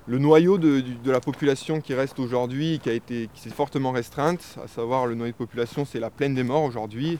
le 0.08 0.18
noyau 0.18 0.58
de, 0.58 0.84
la 1.06 1.22
population 1.22 1.80
qui 1.82 1.94
reste 1.94 2.20
aujourd'hui, 2.20 2.80
qui 2.84 3.00
qui 3.00 3.30
s'est 3.36 3.50
fortement 3.50 3.92
restreinte, 3.92 4.58
à 4.64 4.68
savoir 4.68 5.06
le 5.08 5.16
noyau 5.16 5.32
de 5.32 5.38
population, 5.38 5.86
c'est 5.86 6.00
la 6.00 6.10
plaine 6.10 6.36
des 6.36 6.44
morts 6.44 6.64
aujourd'hui, 6.64 7.20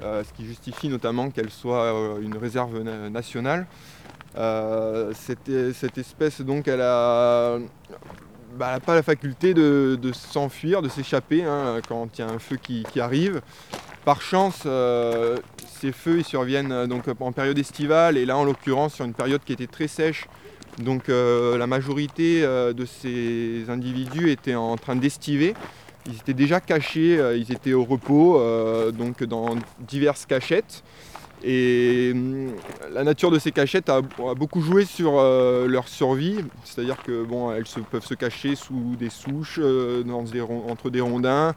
ce 0.00 0.32
qui 0.36 0.44
justifie 0.44 0.88
notamment 0.88 1.30
qu'elle 1.30 1.50
soit 1.50 2.18
une 2.20 2.36
réserve 2.36 2.82
na- 2.82 3.08
nationale. 3.08 3.66
Cette 5.14 5.98
espèce 5.98 6.42
donc 6.42 6.68
elle 6.68 6.82
a 6.82 7.58
bah, 8.56 8.66
elle 8.68 8.74
n'a 8.74 8.80
pas 8.80 8.94
la 8.94 9.02
faculté 9.02 9.54
de, 9.54 9.98
s'enfuir, 10.12 10.82
de 10.82 10.88
s'échapper 10.88 11.44
hein, 11.44 11.80
quand 11.88 12.18
il 12.18 12.22
y 12.22 12.24
a 12.24 12.30
un 12.30 12.38
feu 12.38 12.56
qui, 12.56 12.84
arrive. 13.00 13.40
Par 14.04 14.22
chance, 14.22 14.62
euh, 14.66 15.38
ces 15.80 15.92
feux 15.92 16.18
ils 16.18 16.24
surviennent 16.24 16.70
euh, 16.70 16.86
donc 16.86 17.04
en 17.18 17.32
période 17.32 17.58
estivale 17.58 18.16
et 18.16 18.24
là 18.24 18.36
en 18.36 18.44
l'occurrence 18.44 18.94
sur 18.94 19.04
une 19.04 19.14
période 19.14 19.42
qui 19.44 19.52
était 19.52 19.66
très 19.66 19.88
sèche. 19.88 20.26
Donc 20.78 21.08
euh, 21.08 21.58
la 21.58 21.66
majorité 21.66 22.42
de 22.42 22.86
ces 22.86 23.64
individus 23.68 24.30
étaient 24.30 24.54
en 24.54 24.76
train 24.76 24.96
d'estiver. 24.96 25.54
Ils 26.06 26.14
étaient 26.14 26.34
déjà 26.34 26.60
cachés, 26.60 27.20
ils 27.36 27.50
étaient 27.50 27.72
au 27.72 27.84
repos, 27.84 28.40
donc 28.92 29.24
dans 29.24 29.56
diverses 29.80 30.24
cachettes. 30.24 30.84
Et 31.44 32.12
hum, 32.14 32.52
la 32.92 33.04
nature 33.04 33.30
de 33.30 33.38
ces 33.38 33.52
cachettes 33.52 33.88
a, 33.88 34.00
beaucoup 34.00 34.60
joué 34.62 34.84
sur 34.84 35.18
euh, 35.18 35.66
leur 35.68 35.88
survie, 35.88 36.38
c'est-à-dire 36.64 37.02
que 37.02 37.24
bon, 37.24 37.52
elles 37.52 37.64
peuvent 37.90 38.04
se 38.04 38.14
cacher 38.14 38.54
sous 38.56 38.96
des 38.98 39.10
souches, 39.10 39.60
euh, 39.62 40.02
entre 40.68 40.90
des 40.90 41.00
rondins, 41.00 41.54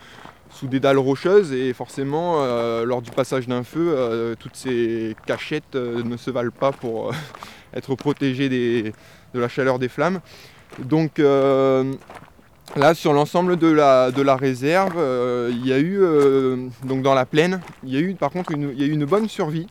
sous 0.52 0.68
des 0.68 0.80
dalles 0.80 0.98
rocheuses, 0.98 1.54
et 1.54 1.74
forcément, 1.74 2.38
euh, 2.40 2.84
lors 2.84 3.02
du 3.02 3.12
passage 3.12 3.48
d'un 3.48 3.64
feu, 3.64 4.36
toutes 4.40 4.56
ces 4.56 5.16
cachettes 5.26 5.76
ne 5.76 6.18
se 6.18 6.32
valent 6.32 6.52
pas 6.52 6.72
pour 6.72 7.12
être 7.74 7.96
protégées 7.96 8.50
de 8.50 9.40
la 9.40 9.48
chaleur 9.48 9.80
des 9.80 9.90
flammes. 9.90 10.20
Donc 10.80 11.22
Là, 12.76 12.94
sur 12.94 13.14
l'ensemble 13.14 13.58
de 13.58 13.68
la, 13.68 14.36
réserve, 14.36 14.94
euh, 14.98 15.50
il 15.52 15.66
y 15.66 15.74
a 15.74 15.80
eu, 15.80 15.98
euh, 16.02 16.68
donc 16.84 17.02
dans 17.02 17.16
la 17.16 17.26
plaine, 17.26 17.62
il 17.84 17.92
y 17.92 17.98
a 17.98 18.00
eu 18.00 18.14
par 18.14 18.30
contre 18.30 18.52
une, 18.52 18.78
y 18.78 18.84
a 18.84 18.86
une 18.86 19.06
bonne 19.06 19.28
survie, 19.28 19.66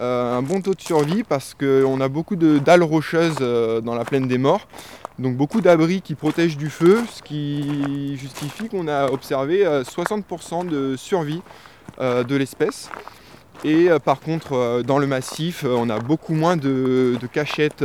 euh, 0.00 0.38
un 0.38 0.42
bon 0.42 0.62
taux 0.62 0.74
de 0.74 0.80
survie 0.80 1.24
parce 1.24 1.54
qu'on 1.54 2.00
a 2.00 2.08
beaucoup 2.08 2.36
de 2.36 2.58
dalles 2.58 2.82
rocheuses 2.82 3.36
dans 3.36 3.94
la 3.94 4.04
plaine 4.04 4.28
des 4.28 4.38
morts, 4.38 4.66
donc 5.18 5.36
beaucoup 5.36 5.60
d'abris 5.60 6.00
qui 6.00 6.14
protègent 6.14 6.56
du 6.56 6.70
feu, 6.70 7.02
ce 7.12 7.22
qui 7.22 8.16
justifie 8.16 8.68
qu'on 8.68 8.88
a 8.88 9.10
observé 9.10 9.66
euh, 9.66 9.82
60% 9.84 10.66
de 10.68 10.96
survie 10.96 11.42
de 12.00 12.36
l'espèce. 12.36 12.90
Et 13.64 13.88
par 14.04 14.20
contre, 14.20 14.82
dans 14.86 14.98
le 14.98 15.08
massif, 15.08 15.64
on 15.64 15.90
a 15.90 15.98
beaucoup 15.98 16.32
moins 16.32 16.56
de, 16.56 17.18
cachettes 17.32 17.84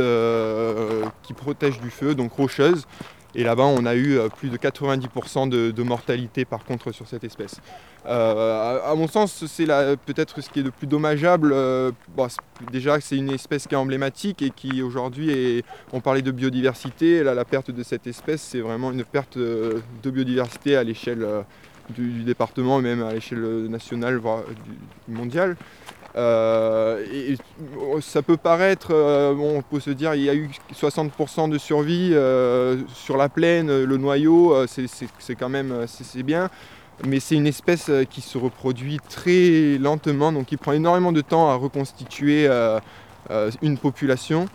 qui 1.24 1.32
protègent 1.32 1.80
du 1.80 1.90
feu, 1.90 2.14
donc 2.14 2.32
rocheuses. 2.32 2.86
Et 3.36 3.42
là-bas, 3.42 3.64
on 3.64 3.84
a 3.84 3.94
eu 3.94 4.16
euh, 4.18 4.28
plus 4.28 4.48
de 4.48 4.56
90% 4.56 5.48
de, 5.48 5.82
mortalité 5.82 6.44
par 6.44 6.64
contre 6.64 6.92
sur 6.92 7.06
cette 7.08 7.24
espèce. 7.24 7.60
Euh, 8.06 8.78
à, 8.84 8.94
mon 8.94 9.08
sens, 9.08 9.44
c'est 9.46 9.66
peut-être 10.06 10.40
ce 10.40 10.48
qui 10.50 10.60
est 10.60 10.62
le 10.62 10.70
plus 10.70 10.86
dommageable. 10.86 11.52
euh, 11.52 11.90
c'est- 12.28 12.70
déjà, 12.70 13.00
c'est 13.00 13.16
une 13.16 13.30
espèce 13.30 13.66
qui 13.66 13.74
est 13.74 13.78
emblématique 13.78 14.42
et 14.42 14.50
qui 14.50 14.82
aujourd'hui. 14.82 15.64
On 15.92 16.00
parlait 16.00 16.22
de 16.22 16.30
biodiversité. 16.30 17.22
Là, 17.22 17.34
la 17.34 17.44
perte 17.44 17.70
de 17.70 17.82
cette 17.82 18.06
espèce, 18.06 18.42
c'est 18.42 18.60
vraiment 18.60 18.92
une 18.92 19.04
perte 19.04 19.36
euh, 19.36 19.80
de 20.02 20.10
biodiversité 20.10 20.76
à 20.76 20.84
l'échelle 20.84 21.26
du, 21.90 22.08
du 22.10 22.22
département 22.22 22.80
même 22.80 23.02
à 23.02 23.12
l'échelle 23.12 23.66
nationale, 23.68 24.16
voire 24.16 24.42
mondiale. 25.08 25.56
Euh, 26.16 27.04
oh, 27.80 28.00
ça 28.00 28.22
peut 28.22 28.36
paraître, 28.36 28.88
euh, 28.92 29.34
on 29.34 29.62
peut 29.62 29.80
se 29.80 29.90
dire 29.90 30.14
il 30.14 30.22
y 30.22 30.30
a 30.30 30.34
eu 30.34 30.48
60% 30.72 31.48
de 31.48 31.58
survie 31.58 32.10
euh, 32.12 32.76
sur 32.94 33.16
la 33.16 33.28
plaine, 33.28 33.82
le 33.82 33.96
noyau, 33.96 34.54
c'est- 34.66 35.34
quand 35.38 35.48
même 35.48 35.86
c'est 35.86 36.22
bien, 36.22 36.50
mais 37.04 37.18
c'est 37.18 37.34
une 37.34 37.48
espèce 37.48 37.90
qui 38.10 38.20
se 38.20 38.38
reproduit 38.38 39.00
très 39.08 39.76
lentement, 39.78 40.30
donc 40.30 40.46
qui 40.46 40.56
prend 40.56 40.72
énormément 40.72 41.10
de 41.10 41.20
temps 41.20 41.50
à 41.50 41.54
reconstituer 41.56 42.48
une 43.62 43.78
population. 43.78 44.46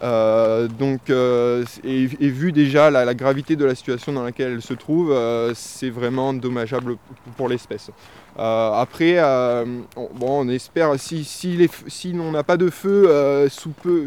Donc, 0.00 1.10
et, 1.10 2.06
vu 2.06 2.52
déjà 2.52 2.90
la, 2.90 3.04
la 3.04 3.14
gravité 3.14 3.56
de 3.56 3.64
la 3.64 3.74
situation 3.74 4.12
dans 4.12 4.22
laquelle 4.22 4.52
elle 4.52 4.62
se 4.62 4.74
trouve, 4.74 5.16
c'est 5.54 5.90
vraiment 5.90 6.32
dommageable 6.32 6.96
pour 7.36 7.48
l'espèce. 7.48 7.90
Euh, 8.38 8.72
après, 8.72 9.16
euh, 9.18 9.64
on, 9.96 10.08
bon, 10.14 10.46
on 10.46 10.48
espère 10.48 10.98
si, 10.98 11.24
si, 11.24 11.68
si 11.86 12.14
on 12.18 12.32
n'a 12.32 12.42
pas 12.42 12.56
de 12.56 12.70
feu 12.70 13.08
euh, 13.08 13.48
sous 13.48 13.70
peu, 13.70 14.06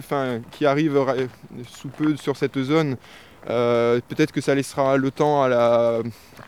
qui 0.51 0.65
arrive 0.65 1.00
sous 1.70 1.89
peu 1.89 2.15
sur 2.17 2.36
cette 2.36 2.62
zone, 2.62 2.98
peut-être 3.46 4.32
que 4.32 4.41
ça 4.41 4.55
laissera 4.55 4.98
le 4.98 5.12
temps 5.12 5.44
à 5.44 5.50
la 5.50 6.00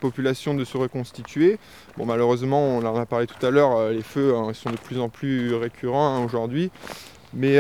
population 0.01 0.55
de 0.55 0.63
se 0.63 0.77
reconstituer. 0.77 1.59
Bon, 1.97 2.05
malheureusement, 2.05 2.61
on 2.61 2.83
en 2.83 2.95
a 2.95 3.05
parlé 3.05 3.27
tout 3.27 3.45
à 3.45 3.51
l'heure, 3.51 3.89
les 3.89 4.01
feux 4.01 4.35
hein, 4.35 4.51
sont 4.53 4.71
de 4.71 4.77
plus 4.77 4.99
en 4.99 5.09
plus 5.09 5.53
récurrents 5.53 6.15
hein, 6.15 6.23
aujourd'hui. 6.23 6.71
Mais 7.33 7.57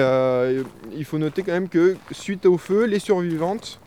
il 0.95 1.05
faut 1.05 1.19
noter 1.19 1.43
quand 1.43 1.51
même 1.51 1.69
que 1.69 1.95
suite 2.11 2.47
au 2.47 2.57
feu, 2.57 2.85
les 2.85 2.99
survivantes 2.99 3.79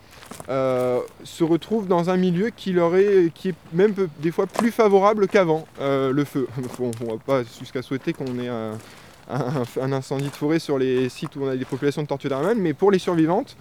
euh, 0.48 1.00
se 1.24 1.44
retrouvent 1.44 1.86
dans 1.86 2.10
un 2.10 2.16
milieu 2.16 2.50
qui 2.50 2.72
leur 2.72 2.96
est, 2.96 3.30
qui 3.34 3.50
est 3.50 3.54
même 3.72 3.94
des 4.20 4.30
fois 4.30 4.46
plus 4.46 4.70
favorable 4.70 5.28
qu'avant 5.28 5.66
euh, 5.80 6.12
le 6.12 6.24
feu. 6.24 6.46
On 6.80 6.90
va 7.12 7.18
pas 7.24 7.42
jusqu'à 7.58 7.82
souhaiter 7.82 8.12
qu'on 8.12 8.38
ait 8.38 8.48
un, 8.48 9.92
incendie 9.92 10.28
de 10.28 10.34
forêt 10.34 10.58
sur 10.58 10.78
les 10.78 11.08
sites 11.08 11.36
où 11.36 11.44
on 11.44 11.48
a 11.48 11.56
des 11.56 11.64
populations 11.64 12.02
de 12.02 12.08
tortues 12.08 12.28
d'Arman, 12.28 12.58
mais 12.58 12.74
pour 12.74 12.90
les 12.90 12.98
survivantes, 12.98 13.56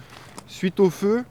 suite 0.48 0.80
au 0.80 0.90
feu, 0.90 1.24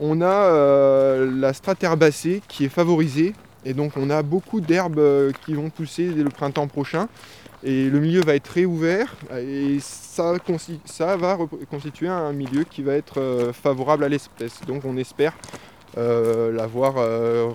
on 0.00 0.22
a 0.22 0.26
euh, 0.26 1.30
la 1.38 1.52
strate 1.52 1.82
herbacée 1.84 2.42
qui 2.48 2.64
est 2.64 2.68
favorisée, 2.70 3.34
et 3.64 3.74
donc 3.74 3.92
on 3.96 4.10
a 4.10 4.22
beaucoup 4.22 4.60
d'herbes 4.60 4.98
euh, 4.98 5.32
qui 5.44 5.54
vont 5.54 5.70
pousser 5.70 6.08
dès 6.08 6.22
le 6.22 6.30
printemps 6.30 6.66
prochain, 6.66 7.08
et 7.62 7.88
le 7.88 7.98
milieu 7.98 8.20
va 8.20 8.34
être 8.34 8.48
réouvert, 8.48 9.14
et 9.36 9.78
ça, 9.80 10.34
va 11.16 11.38
constituer 11.70 12.08
un 12.08 12.32
milieu 12.32 12.64
qui 12.64 12.82
va 12.82 12.94
être 12.94 13.20
euh, 13.20 13.52
favorable 13.52 14.04
à 14.04 14.08
l'espèce. 14.08 14.60
Donc 14.66 14.84
on 14.84 14.96
espère 14.96 15.34
l'avoir 15.96 16.94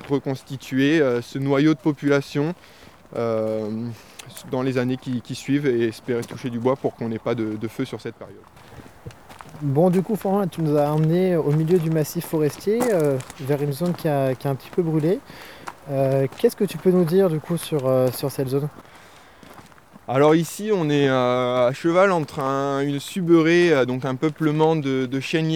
reconstitué, 0.10 1.02
ce 1.22 1.38
noyau 1.38 1.74
de 1.74 1.80
population 1.80 2.56
dans 4.52 4.62
les 4.62 4.78
années 4.78 4.98
qui, 4.98 5.36
suivent 5.36 5.68
et 5.68 5.88
espérer 5.88 6.24
toucher 6.24 6.50
du 6.50 6.60
bois 6.60 6.76
pour 6.76 6.96
qu'on 6.96 7.10
n'ait 7.10 7.20
pas 7.20 7.36
de, 7.36 7.68
feu 7.68 7.86
sur 7.86 8.02
cette 8.02 8.16
période. 8.16 8.38
Bon, 9.62 9.90
du 9.90 10.02
coup, 10.02 10.16
Florent, 10.16 10.48
tu 10.48 10.62
nous 10.62 10.78
as 10.78 10.90
emmené 10.90 11.36
au 11.36 11.52
milieu 11.52 11.80
du 11.80 11.90
massif 11.90 12.26
forestier, 12.26 12.80
euh, 12.94 13.18
vers 13.42 13.62
une 13.62 13.74
zone 13.74 13.94
qui 13.94 14.08
a, 14.08 14.30
un 14.30 14.56
petit 14.56 14.70
peu 14.70 14.82
brûlé. 14.82 15.20
Euh, 15.90 16.28
qu'est-ce 16.38 16.56
que 16.56 16.64
tu 16.64 16.78
peux 16.78 16.92
nous 16.92 17.06
dire 17.06 17.30
du 17.30 17.40
coup 17.40 17.58
sur, 17.58 17.88
euh, 17.88 18.12
sur 18.12 18.32
cette 18.32 18.50
zone? 18.50 18.70
Alors 20.08 20.34
ici 20.34 20.72
on 20.74 20.90
est 20.90 21.08
à 21.08 21.70
cheval 21.74 22.12
entre 22.12 22.40
une 22.40 23.00
suberée, 23.00 23.86
donc 23.86 24.06
un 24.06 24.16
peuplement 24.16 24.76
de, 24.76 25.06
de 25.06 25.20
chênes 25.20 25.50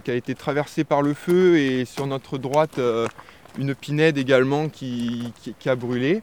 qui 0.00 0.10
a 0.10 0.14
été 0.14 0.34
traversé 0.34 0.84
par 0.84 1.02
le 1.02 1.12
feu 1.12 1.58
et 1.58 1.84
sur 1.84 2.06
notre 2.06 2.38
droite 2.38 2.80
une 3.58 3.74
pinède 3.74 4.16
également 4.16 4.70
qui 4.70 5.32
a 5.66 5.76
brûlé. 5.76 6.22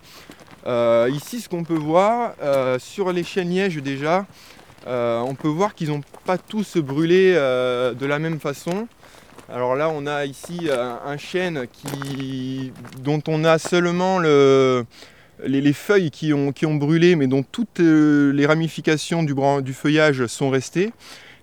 Euh, 0.68 1.10
ici, 1.14 1.42
ce 1.42 1.50
qu'on 1.50 1.64
peut 1.64 1.74
voir, 1.74 2.34
euh, 2.42 2.80
sur 2.80 3.12
les 3.12 3.24
chênes 3.24 3.52
lièges 3.52 3.78
déjà, 3.78 4.26
euh, 4.88 5.20
on 5.20 5.36
peut 5.36 5.48
voir 5.48 5.76
qu'ils 5.76 5.90
n'ont 5.90 6.02
pas 6.26 6.38
tous 6.38 6.78
brûlé 6.78 7.34
de 7.34 8.06
la 8.06 8.20
même 8.20 8.40
façon. 8.40 8.88
Alors 9.52 9.76
là, 9.76 9.90
on 9.90 10.08
a 10.08 10.26
ici 10.26 10.70
un 10.72 11.18
chêne 11.18 11.68
dont 13.04 13.22
on 13.28 13.44
a 13.44 13.60
seulement 13.60 14.20
les, 14.20 15.74
feuilles 15.74 16.12
qui 16.12 16.34
ont, 16.34 16.76
brûlé, 16.76 17.16
mais 17.16 17.28
dont 17.28 17.44
toutes 17.44 17.80
les 17.80 18.46
ramifications 18.46 19.24
du, 19.24 19.74
feuillage 19.74 20.26
sont 20.26 20.50
restées. 20.50 20.92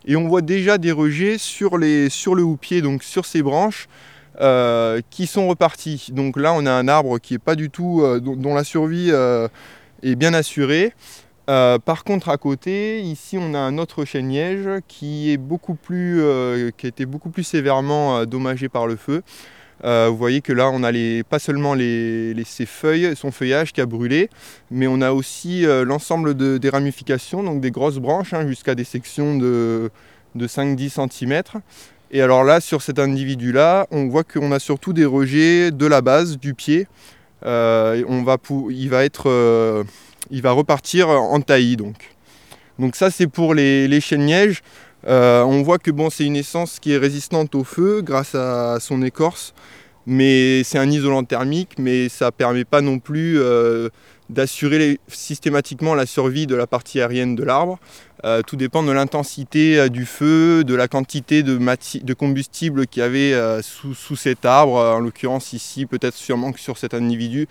Et 0.05 0.17
on 0.17 0.27
voit 0.27 0.43
déjà 0.43 0.79
des 0.79 0.93
rejets 0.93 1.39
sur, 1.39 1.79
le 1.79 2.43
houppier, 2.43 2.83
donc 2.83 3.03
sur 3.05 3.25
ces 3.25 3.43
branches, 3.43 3.89
euh, 4.41 5.01
qui 5.11 5.27
sont 5.27 5.47
repartis. 5.47 6.09
Donc 6.13 6.37
là, 6.37 6.53
on 6.55 6.67
a 6.67 6.73
un 6.73 6.89
arbre 6.89 7.19
qui 7.19 7.35
est 7.35 7.39
pas 7.39 7.55
du 7.55 7.71
tout, 7.71 8.01
euh, 8.03 8.19
dont, 8.19 8.55
la 8.55 8.65
survie 8.65 9.11
euh, 9.11 9.47
est 10.03 10.17
bien 10.17 10.35
assurée. 10.35 10.95
Par 11.85 12.04
contre, 12.04 12.28
à 12.28 12.37
côté, 12.37 13.00
ici, 13.00 13.37
on 13.38 13.54
a 13.54 13.59
un 13.59 13.78
autre 13.78 14.04
chêne 14.04 14.30
liège 14.30 14.68
qui 14.88 15.32
est 15.32 15.37
beaucoup 15.37 15.75
plus, 15.75 16.23
qui 16.76 16.87
a 16.87 16.88
été 16.88 17.06
beaucoup 17.06 17.30
plus 17.30 17.44
sévèrement 17.44 18.25
dommagé 18.25 18.68
par 18.68 18.87
le 18.87 18.97
feu. 18.97 19.23
vous 19.82 20.16
voyez 20.16 20.40
que 20.40 20.52
là, 20.52 20.71
on 20.73 20.82
a 20.82 20.92
pas 21.28 21.38
seulement 21.38 21.75
les, 21.75 22.35
ses 22.44 22.66
feuilles, 22.66 23.14
son 23.16 23.30
feuillage 23.30 23.73
qui 23.73 23.80
a 23.80 23.87
brûlé, 23.87 24.30
mais 24.71 24.87
on 24.87 25.00
a 25.00 25.12
aussi 25.12 25.64
l'ensemble 25.85 26.35
des 26.59 26.68
ramifications, 26.68 27.42
donc 27.42 27.61
des 27.61 27.71
grosses 27.71 27.99
branches, 27.99 28.32
hein, 28.32 28.47
jusqu'à 28.47 28.75
des 28.75 28.85
sections 28.85 29.37
de, 29.37 29.90
de 30.35 30.47
5-10 30.47 31.09
cm. 31.11 31.42
Et 32.14 32.21
alors 32.21 32.44
là, 32.44 32.61
sur 32.61 32.82
cet 32.82 32.99
individu-là, 32.99 33.87
on 33.90 34.06
voit 34.09 34.23
qu'on 34.23 34.52
a 34.52 34.59
surtout 34.59 34.92
des 34.92 35.06
rejets 35.06 35.71
de 35.71 35.87
la 35.87 36.02
base, 36.02 36.38
du 36.38 36.52
pied. 36.52 36.87
Euh, 37.44 38.02
il, 38.71 38.90
va 38.90 39.04
être, 39.04 39.30
euh, 39.30 39.82
il 40.31 40.43
va 40.43 40.52
repartir 40.52 41.09
en 41.09 41.41
taillis. 41.41 41.76
Donc, 41.76 41.97
donc 42.79 42.97
ça, 42.97 43.11
c'est 43.11 43.26
pour 43.26 43.55
les, 43.55 43.88
les 43.88 44.00
chênes 44.00 44.26
lièges. 44.26 44.62
Euh, 45.07 45.43
on 45.43 45.62
voit 45.62 45.79
que 45.79 45.91
bon, 45.91 46.11
c'est 46.11 46.25
une 46.25 46.37
essence 46.37 46.79
qui 46.79 46.93
est 46.93 46.99
résistante 46.99 47.55
au 47.55 47.64
feu 47.64 48.02
grâce 48.02 48.35
à 48.35 48.79
son 48.81 49.02
écorce. 49.02 49.55
Mais 50.07 50.64
c'est 50.64 50.79
un 50.79 50.91
isolant 50.91 51.23
thermique, 51.23 51.79
mais 51.79 52.09
ça 52.09 52.26
ne 52.26 52.31
permet 52.31 52.64
pas 52.64 52.81
non 52.81 52.99
plus 52.99 53.38
d'assurer 54.33 54.99
systématiquement 55.09 55.95
la 55.95 56.07
survie 56.07 56.47
de 56.47 56.55
la 56.55 56.67
partie 56.67 57.00
aérienne 57.00 57.37
de 57.37 57.45
l'arbre. 57.45 57.79
Euh, 58.25 58.43
tout 58.43 58.57
dépend 58.57 58.83
de 58.83 58.93
l'intensité 58.93 59.79
euh, 59.79 59.88
du 59.88 60.07
feu, 60.07 60.64
de 60.64 60.75
la 60.75 60.87
quantité 60.89 61.43
de, 61.43 62.15
combustible 62.15 62.87
qu'il 62.87 63.00
y 63.00 63.04
avait 63.04 63.35
euh, 63.35 63.61
sous, 63.63 64.17
cet 64.17 64.45
arbre. 64.45 64.75
En 64.75 65.00
l'occurrence 65.00 65.52
ici, 65.52 65.87
peut-être 65.87 66.15
sûrement 66.15 66.52
que 66.52 66.61
sur 66.61 66.78
cet 66.78 66.95
individu, 66.95 67.49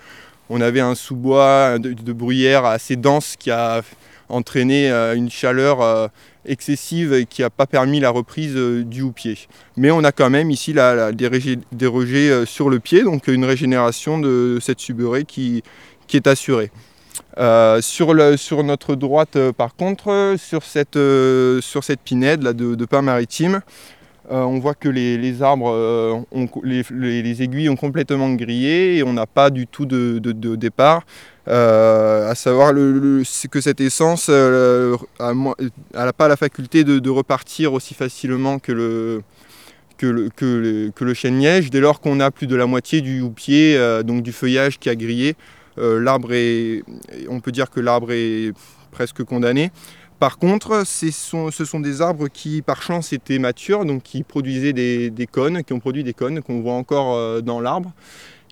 on 0.52 0.62
avait 0.62 0.82
un 0.82 0.96
sous-bois 0.96 1.80
de, 1.80 2.14
bruyère 2.14 2.66
assez 2.66 2.98
dense 2.98 3.36
qui 3.40 3.50
a 3.52 3.82
entraîné 4.30 4.92
une 5.16 5.30
chaleur 5.30 6.10
excessive 6.46 7.14
et 7.14 7.26
qui 7.26 7.42
n'a 7.42 7.50
pas 7.50 7.66
permis 7.66 8.00
la 8.00 8.10
reprise 8.10 8.56
du 8.56 9.02
houppier. 9.02 9.38
Mais 9.78 9.92
on 9.92 10.04
a 10.04 10.12
quand 10.12 10.30
même 10.30 10.52
ici 10.52 10.74
des, 10.74 11.88
rejets, 11.88 12.46
sur 12.46 12.70
le 12.70 12.80
pied, 12.80 13.04
donc 13.04 13.28
une 13.28 13.46
régénération 13.46 14.20
de 14.20 14.60
cette 14.62 14.80
suberée 14.80 15.24
qui, 15.24 15.64
est 16.14 16.28
assurée. 16.28 16.72
Euh, 17.38 17.82
sur, 17.82 18.14
notre 18.14 18.96
droite, 18.96 19.38
euh, 19.38 19.54
par 19.54 19.76
contre, 19.76 20.36
sur 20.38 20.64
cette, 20.64 20.98
euh, 20.98 21.62
sur 21.62 21.82
pinède 22.04 22.42
de, 22.42 22.76
de 22.76 22.86
pain 22.86 23.02
maritime, 23.02 23.62
on 24.30 24.60
voit 24.60 24.76
que 24.76 24.88
les, 24.88 25.42
arbres, 25.42 26.26
ont, 26.32 26.48
les, 26.64 27.42
aiguilles 27.42 27.70
ont 27.70 27.76
complètement 27.76 28.32
grillé 28.34 28.98
et 28.98 29.04
on 29.04 29.14
n'a 29.14 29.26
pas 29.26 29.50
du 29.50 29.68
tout 29.68 29.86
de, 29.86 30.20
départ. 30.56 31.04
à 31.48 32.34
savoir 32.36 32.74
que 32.74 33.62
cette 33.62 33.82
essence 33.82 34.30
n'a 34.30 36.14
pas 36.14 36.28
la 36.28 36.38
faculté 36.38 36.84
de, 36.84 37.10
repartir 37.10 37.74
aussi 37.74 37.94
facilement 37.94 38.60
que 38.60 38.72
le, 38.72 39.22
que 39.98 40.06
le, 40.06 40.30
que 40.30 41.04
le, 41.04 41.14
chêne 41.14 41.40
liège 41.40 41.70
dès 41.70 41.80
lors 41.80 42.00
qu'on 42.00 42.20
a 42.20 42.32
plus 42.32 42.48
de 42.48 42.56
la 42.56 42.68
moitié 42.68 43.02
du 43.02 43.22
houppier, 43.22 43.78
donc 44.06 44.24
du 44.24 44.32
feuillage 44.32 44.80
qui 44.80 44.90
a 44.90 44.96
grillé. 44.96 45.36
Euh, 45.78 46.00
l'arbre 46.00 46.34
est, 46.34 46.84
on 47.30 47.40
peut 47.40 47.52
dire 47.52 47.70
que 47.70 47.80
l'arbre 47.80 48.12
est 48.12 48.54
presque 48.92 49.24
condamné. 49.24 49.72
Par 50.22 50.38
contre, 50.38 50.84
ce 50.86 51.10
sont, 51.10 51.80
des 51.80 52.00
arbres 52.00 52.28
qui, 52.28 52.62
par 52.62 52.84
chance, 52.84 53.12
étaient 53.12 53.40
matures, 53.40 53.86
donc 53.86 54.04
qui 54.04 54.22
produisaient 54.22 54.72
des, 54.72 55.28
cônes, 55.32 55.64
qui 55.64 55.74
ont 55.74 55.80
produit 55.80 56.04
des 56.04 56.14
cônes 56.14 56.44
qu'on 56.44 56.62
voit 56.62 56.76
encore 56.76 57.16
euh, 57.16 57.42
dans 57.42 57.60
l'arbre, 57.60 57.92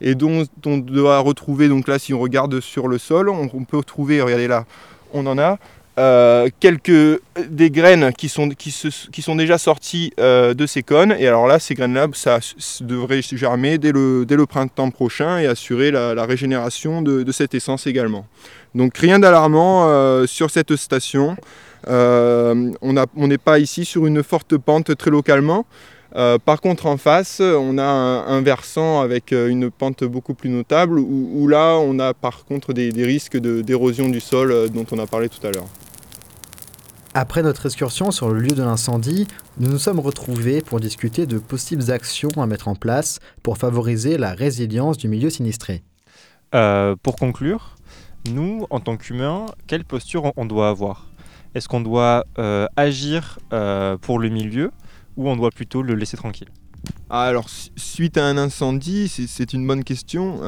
et 0.02 0.16
dont, 0.16 0.46
on 0.66 0.80
doit 0.80 1.20
retrouver, 1.20 1.70
donc 1.70 1.88
là, 1.88 2.00
si 2.00 2.12
on 2.12 2.20
regarde 2.20 2.60
sur 2.60 2.88
le 2.88 2.98
sol, 2.98 3.30
on, 3.30 3.48
on 3.54 3.66
peut 3.66 3.84
trouver, 3.84 4.20
regardez 4.20 4.48
là, 4.48 4.66
on 5.14 5.28
en 5.28 5.38
a, 5.38 5.60
euh, 6.00 6.48
quelques 6.62 7.20
des 7.50 7.70
graines 7.70 8.14
qui 8.18 8.30
sont, 8.30 8.48
qui, 8.48 9.22
sont 9.22 9.36
déjà 9.36 9.58
sorties 9.58 10.14
euh, 10.18 10.54
de 10.54 10.66
ces 10.66 10.82
cônes. 10.82 11.14
Et 11.20 11.28
alors 11.28 11.46
là, 11.46 11.60
ces 11.60 11.74
graines-là, 11.74 12.08
ça 12.14 12.40
devrait 12.80 13.22
germer 13.22 13.78
dès 13.78 13.92
le, 13.92 14.26
dès 14.26 14.38
le 14.38 14.46
printemps 14.46 14.92
prochain 14.92 15.40
et 15.40 15.46
assurer 15.46 15.92
la, 15.92 16.26
régénération 16.26 17.02
de, 17.02 17.30
cette 17.34 17.54
essence 17.54 17.86
également. 17.86 18.26
Donc 18.76 18.98
rien 18.98 19.20
d'alarmant 19.20 19.90
euh, 19.90 20.26
sur 20.26 20.50
cette 20.52 20.74
station. 20.78 21.36
on 21.86 22.94
n'est 23.16 23.38
pas 23.38 23.60
ici 23.60 23.84
sur 23.84 24.06
une 24.06 24.24
forte 24.24 24.56
pente 24.56 24.96
très 24.96 25.12
localement. 25.12 25.66
par 26.14 26.62
contre, 26.62 26.86
en 26.86 26.96
face, 26.96 27.42
on 27.42 27.78
a 27.78 27.84
un, 27.84 28.42
versant 28.42 29.02
avec 29.02 29.32
une 29.32 29.70
pente 29.70 30.06
beaucoup 30.06 30.34
plus 30.34 30.50
notable, 30.50 30.98
où, 30.98 31.46
là, 31.50 31.76
on 31.76 32.00
a 32.00 32.14
par 32.14 32.46
contre 32.46 32.72
des 32.72 33.04
risques 33.04 33.38
d'érosion 33.38 34.08
du 34.08 34.22
sol 34.22 34.70
dont 34.70 34.86
on 34.92 35.00
a 35.00 35.06
parlé 35.06 35.28
tout 35.28 35.46
à 35.46 35.52
l'heure. 35.52 35.68
Après 37.16 37.42
notre 37.42 37.66
excursion 37.66 38.12
sur 38.12 38.30
le 38.30 38.40
lieu 38.40 38.52
de 38.56 38.62
l'incendie, 38.62 39.28
nous 39.58 39.72
nous 39.72 39.80
sommes 39.80 40.00
retrouvés 40.00 40.62
pour 40.62 40.80
discuter 40.80 41.26
de 41.26 41.40
possibles 41.40 41.90
actions 41.92 42.30
à 42.38 42.46
mettre 42.46 42.68
en 42.68 42.76
place 42.76 43.20
pour 43.42 43.58
favoriser 43.58 44.20
la 44.20 44.34
résilience 44.34 44.98
du 44.98 45.08
milieu 45.08 45.32
sinistré. 45.32 45.82
Euh, 46.54 46.96
pour 47.02 47.16
conclure, 47.16 47.78
nous, 48.30 48.68
en 48.70 48.80
tant 48.80 48.96
qu'humains, 48.96 49.48
quelle 49.66 49.86
posture 49.86 50.32
on 50.38 50.46
doit 50.46 50.70
avoir? 50.70 51.08
Est-ce 51.56 51.68
qu'on 51.68 51.82
doit 51.82 52.26
euh, 52.38 52.68
agir 52.76 53.40
euh, 53.54 53.98
pour 53.98 54.20
le 54.20 54.30
milieu 54.30 54.72
ou 55.18 55.30
on 55.30 55.36
doit 55.36 55.50
plutôt 55.50 55.82
le 55.82 55.96
laisser 55.96 56.16
tranquille? 56.16 56.50
Ah, 57.10 57.24
Alors, 57.24 57.50
suite 57.76 58.20
à 58.20 58.26
un 58.26 58.38
incendie, 58.38 59.08
c'est 59.10 59.54
une 59.54 59.66
bonne 59.66 59.84
question 59.84 60.42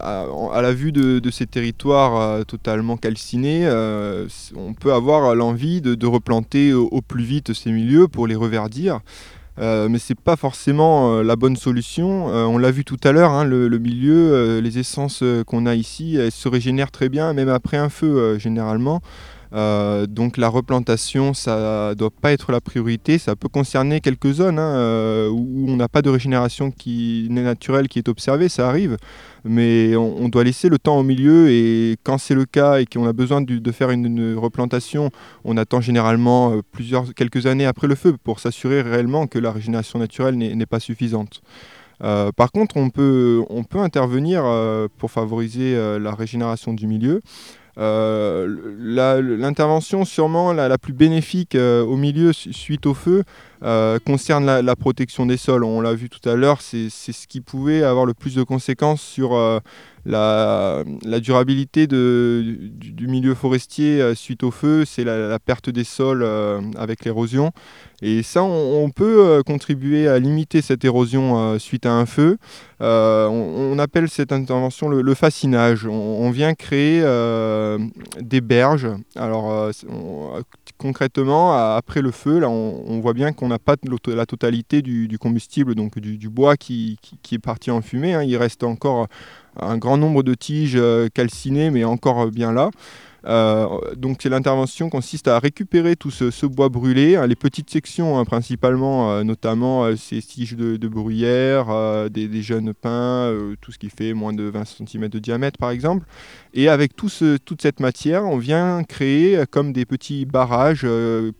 à, 0.00 0.62
la 0.62 0.72
vue 0.72 0.92
de, 0.92 1.30
ces 1.30 1.46
territoires 1.46 2.16
euh, 2.16 2.44
totalement 2.44 2.96
calcinés, 2.96 3.66
euh, 3.66 4.26
on 4.56 4.74
peut 4.74 4.92
avoir 4.92 5.34
l'envie 5.34 5.80
de, 5.80 6.06
replanter 6.06 6.72
au, 6.72 7.00
plus 7.00 7.24
vite 7.24 7.52
ces 7.52 7.70
milieux 7.70 8.08
pour 8.08 8.26
les 8.26 8.34
reverdir. 8.34 9.00
Euh, 9.58 9.88
mais 9.88 9.98
ce 9.98 10.12
n'est 10.12 10.18
pas 10.22 10.36
forcément 10.36 11.20
la 11.22 11.36
bonne 11.36 11.56
solution. 11.56 12.26
on 12.26 12.58
l'a 12.58 12.70
vu 12.70 12.84
tout 12.84 12.98
à 13.04 13.12
l'heure, 13.12 13.32
hein, 13.32 13.44
le, 13.44 13.68
milieu, 13.78 14.58
les 14.60 14.78
essences 14.78 15.22
qu'on 15.46 15.66
a 15.66 15.74
ici, 15.74 16.16
elles 16.16 16.32
se 16.32 16.48
régénèrent 16.48 16.90
très 16.90 17.08
bien, 17.08 17.32
même 17.32 17.48
après 17.48 17.76
un 17.76 17.88
feu 17.90 18.38
généralement. 18.38 19.02
Euh, 19.52 20.06
donc 20.06 20.36
la 20.36 20.48
replantation, 20.48 21.34
ça 21.34 21.94
doit 21.94 22.10
pas 22.10 22.32
être 22.32 22.52
la 22.52 22.60
priorité. 22.60 23.18
Ça 23.18 23.36
peut 23.36 23.48
concerner 23.48 24.00
quelques 24.00 24.32
zones 24.32 24.58
hein, 24.58 24.76
euh, 24.76 25.28
où 25.28 25.66
on 25.68 25.76
n'a 25.76 25.88
pas 25.88 26.02
de 26.02 26.10
régénération 26.10 26.70
qui 26.70 27.26
naturelle 27.30 27.88
qui 27.88 27.98
est 27.98 28.08
observée, 28.08 28.48
ça 28.48 28.68
arrive. 28.68 28.96
Mais 29.44 29.96
on, 29.96 30.28
doit 30.28 30.44
laisser 30.44 30.68
le 30.68 30.78
temps 30.78 30.98
au 30.98 31.02
milieu 31.02 31.50
et 31.50 31.96
quand 32.02 32.18
c'est 32.18 32.34
le 32.34 32.44
cas 32.44 32.80
et 32.80 32.84
qu'on 32.84 33.06
a 33.06 33.14
besoin 33.14 33.40
de, 33.40 33.72
faire 33.72 33.90
une, 33.90 34.36
replantation, 34.36 35.10
on 35.44 35.56
attend 35.56 35.80
généralement 35.80 36.52
euh, 36.52 36.60
plusieurs, 36.72 37.14
quelques 37.14 37.46
années 37.46 37.64
après 37.64 37.86
le 37.86 37.94
feu 37.94 38.14
pour 38.22 38.38
s'assurer 38.38 38.82
réellement 38.82 39.26
que 39.26 39.38
la 39.38 39.50
régénération 39.50 39.98
naturelle 39.98 40.36
n'est 40.36 40.66
pas 40.66 40.80
suffisante. 40.80 41.40
Par 42.00 42.50
contre, 42.50 42.78
on 42.78 42.88
peut, 42.88 43.42
on 43.50 43.62
peut 43.62 43.78
intervenir 43.78 44.42
pour 44.96 45.10
favoriser 45.10 45.76
la 45.98 46.14
régénération 46.14 46.72
du 46.72 46.86
milieu. 46.86 47.20
Euh, 47.78 49.36
L'intervention 49.38 50.04
sûrement 50.04 50.52
la, 50.52 50.78
plus 50.78 50.92
bénéfique 50.92 51.54
euh, 51.54 51.82
au 51.82 51.96
milieu 51.96 52.32
su- 52.32 52.52
suite 52.52 52.86
au 52.86 52.94
feu 52.94 53.22
euh, 53.62 53.98
concerne 54.04 54.44
la, 54.60 54.76
protection 54.76 55.26
des 55.26 55.36
sols. 55.36 55.64
On 55.64 55.80
l'a 55.80 55.94
vu 55.94 56.08
tout 56.08 56.26
à 56.28 56.34
l'heure, 56.34 56.60
c'est 56.60 56.88
ce 56.90 57.26
qui 57.26 57.40
pouvait 57.40 57.82
avoir 57.82 58.06
le 58.06 58.14
plus 58.14 58.34
de 58.34 58.42
conséquences 58.42 59.02
sur 59.02 59.34
la, 60.06 60.84
durabilité 61.20 61.86
du, 61.86 63.06
milieu 63.06 63.34
forestier 63.34 64.00
euh, 64.00 64.14
suite 64.14 64.42
au 64.42 64.50
feu, 64.50 64.84
c'est 64.84 65.04
la, 65.04 65.38
perte 65.38 65.70
des 65.70 65.84
sols 65.84 66.22
euh, 66.22 66.60
avec 66.76 67.04
l'érosion. 67.04 67.52
Et 68.02 68.22
ça, 68.22 68.42
on, 68.42 68.88
peut 68.90 69.26
euh, 69.26 69.42
contribuer 69.42 70.08
à 70.08 70.18
limiter 70.18 70.62
cette 70.62 70.84
érosion 70.84 71.58
suite 71.58 71.84
à 71.84 71.92
un 71.92 72.06
feu. 72.06 72.38
On, 72.80 73.78
appelle 73.78 74.08
cette 74.08 74.32
intervention 74.32 74.88
le, 74.88 75.14
fascinage. 75.14 75.86
On, 75.86 76.30
vient 76.30 76.54
créer 76.54 77.02
des 78.20 78.40
berges. 78.40 78.88
Alors, 79.16 79.70
concrètement, 80.78 81.52
après 81.76 82.00
le 82.00 82.10
feu, 82.10 82.42
on, 82.42 83.00
voit 83.00 83.12
bien 83.12 83.32
qu'on 83.32 83.48
n'a 83.48 83.58
pas 83.58 83.76
la 84.06 84.24
totalité 84.24 84.80
du, 84.80 85.18
combustible, 85.18 85.74
donc 85.74 85.98
du, 85.98 86.28
bois 86.30 86.56
qui 86.56 86.98
est 87.32 87.38
parti 87.38 87.70
en 87.70 87.82
fumée. 87.82 88.14
hein. 88.14 88.22
Il 88.22 88.36
reste 88.38 88.64
encore 88.64 89.08
un 89.58 89.78
grand 89.78 89.96
nombre 89.96 90.22
de 90.22 90.34
tiges 90.34 90.76
euh, 90.76 91.08
calcinées, 91.12 91.70
mais 91.70 91.84
encore 91.84 92.22
euh, 92.22 92.30
bien 92.30 92.52
là. 92.52 92.70
Euh, 93.26 93.66
donc 93.96 94.24
l'intervention 94.24 94.88
consiste 94.88 95.28
à 95.28 95.38
récupérer 95.38 95.94
tout 95.94 96.10
ce, 96.10 96.46
bois 96.46 96.70
brûlé, 96.70 97.16
hein, 97.16 97.26
les 97.26 97.36
petites 97.36 97.68
sections 97.68 98.18
hein, 98.18 98.24
principalement, 98.24 99.12
euh, 99.12 99.24
notamment 99.24 99.94
ces 99.94 100.22
tiges 100.22 100.56
de, 100.56 100.88
bruyère, 100.88 101.66
des, 102.08 102.42
jeunes 102.42 102.72
pins, 102.72 103.30
tout 103.60 103.72
ce 103.72 103.78
qui 103.78 103.90
fait 103.90 104.14
moins 104.14 104.32
de 104.32 104.44
20 104.44 104.64
cm 104.64 105.08
de 105.08 105.18
diamètre 105.18 105.58
par 105.58 105.70
exemple. 105.70 106.06
Et 106.54 106.70
avec 106.70 106.96
tout 106.96 107.10
ce- 107.10 107.36
toute 107.36 107.60
cette 107.60 107.80
matière, 107.80 108.24
on 108.24 108.38
vient 108.38 108.82
créer 108.84 109.44
comme 109.50 109.74
des 109.74 109.84
petits 109.84 110.24
barrages 110.24 110.86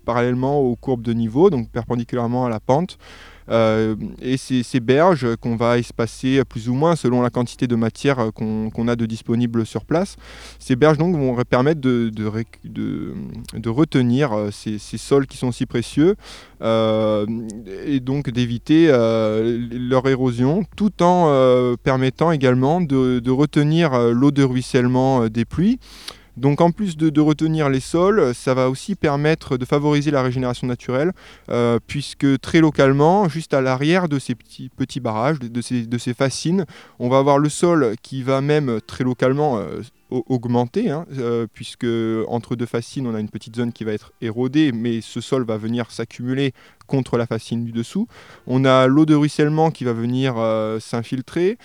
parallèlement 0.04 0.60
aux 0.60 0.76
courbes 0.76 1.02
de 1.02 1.14
niveau, 1.14 1.48
donc 1.48 1.70
perpendiculairement 1.70 2.44
à 2.44 2.50
la 2.50 2.60
pente. 2.60 2.98
Euh, 3.50 3.96
et 4.22 4.36
ces, 4.36 4.80
berges 4.80 5.36
qu'on 5.36 5.56
va 5.56 5.78
espacer 5.78 6.42
plus 6.44 6.68
ou 6.68 6.74
moins 6.74 6.94
selon 6.96 7.20
la 7.20 7.30
quantité 7.30 7.66
de 7.66 7.74
matière 7.74 8.18
euh, 8.20 8.30
qu'on 8.30 8.88
a 8.88 8.96
de 8.96 9.06
disponible 9.06 9.66
sur 9.66 9.84
place, 9.84 10.16
ces 10.58 10.76
berges 10.76 10.98
donc 10.98 11.16
vont 11.16 11.36
permettre 11.44 11.80
de, 11.80 12.10
retenir 13.68 14.32
euh, 14.32 14.50
ces, 14.50 14.78
sols 14.78 15.26
qui 15.26 15.36
sont 15.36 15.52
si 15.52 15.66
précieux 15.66 16.16
et 16.62 18.00
donc 18.00 18.30
d'éviter 18.30 18.88
leur 18.88 20.06
érosion 20.08 20.64
tout 20.76 21.02
en 21.02 21.74
permettant 21.82 22.32
également 22.32 22.80
de, 22.80 23.30
retenir 23.30 23.98
l'eau 24.10 24.30
de 24.30 24.42
ruissellement 24.42 25.28
des 25.28 25.44
pluies. 25.46 25.78
Donc 26.40 26.62
en 26.62 26.70
plus 26.70 26.96
de, 26.96 27.20
retenir 27.20 27.68
les 27.68 27.80
sols, 27.80 28.34
ça 28.34 28.54
va 28.54 28.70
aussi 28.70 28.94
permettre 28.94 29.58
de 29.58 29.66
favoriser 29.66 30.10
la 30.10 30.22
régénération 30.22 30.66
naturelle, 30.66 31.12
euh, 31.50 31.78
puisque 31.86 32.40
très 32.40 32.60
localement, 32.60 33.28
juste 33.28 33.52
à 33.52 33.60
l'arrière 33.60 34.08
de 34.08 34.18
ces 34.18 34.34
petits, 34.34 35.00
barrages, 35.00 35.38
de, 35.38 35.60
ces, 35.60 36.14
fascines, 36.14 36.64
on 36.98 37.10
va 37.10 37.18
avoir 37.18 37.38
le 37.38 37.50
sol 37.50 37.94
qui 38.00 38.22
va 38.22 38.40
même 38.40 38.80
très 38.86 39.04
localement 39.04 39.58
euh, 39.58 39.82
au- 40.08 40.24
augmenter, 40.30 40.88
hein, 40.88 41.04
euh, 41.18 41.46
puisque 41.52 41.86
entre 42.26 42.56
deux 42.56 42.66
fascines, 42.66 43.06
on 43.06 43.14
a 43.14 43.20
une 43.20 43.28
petite 43.28 43.56
zone 43.56 43.72
qui 43.72 43.84
va 43.84 43.92
être 43.92 44.12
érodée, 44.22 44.72
mais 44.72 45.02
ce 45.02 45.20
sol 45.20 45.44
va 45.44 45.58
venir 45.58 45.90
s'accumuler 45.90 46.54
contre 46.86 47.18
la 47.18 47.26
fascine 47.26 47.66
du 47.66 47.72
dessous. 47.72 48.08
On 48.46 48.64
a 48.64 48.86
l'eau 48.86 49.04
de 49.04 49.14
ruissellement 49.14 49.70
qui 49.70 49.84
va 49.84 49.92
venir 49.92 50.34
s'infiltrer. 50.80 51.58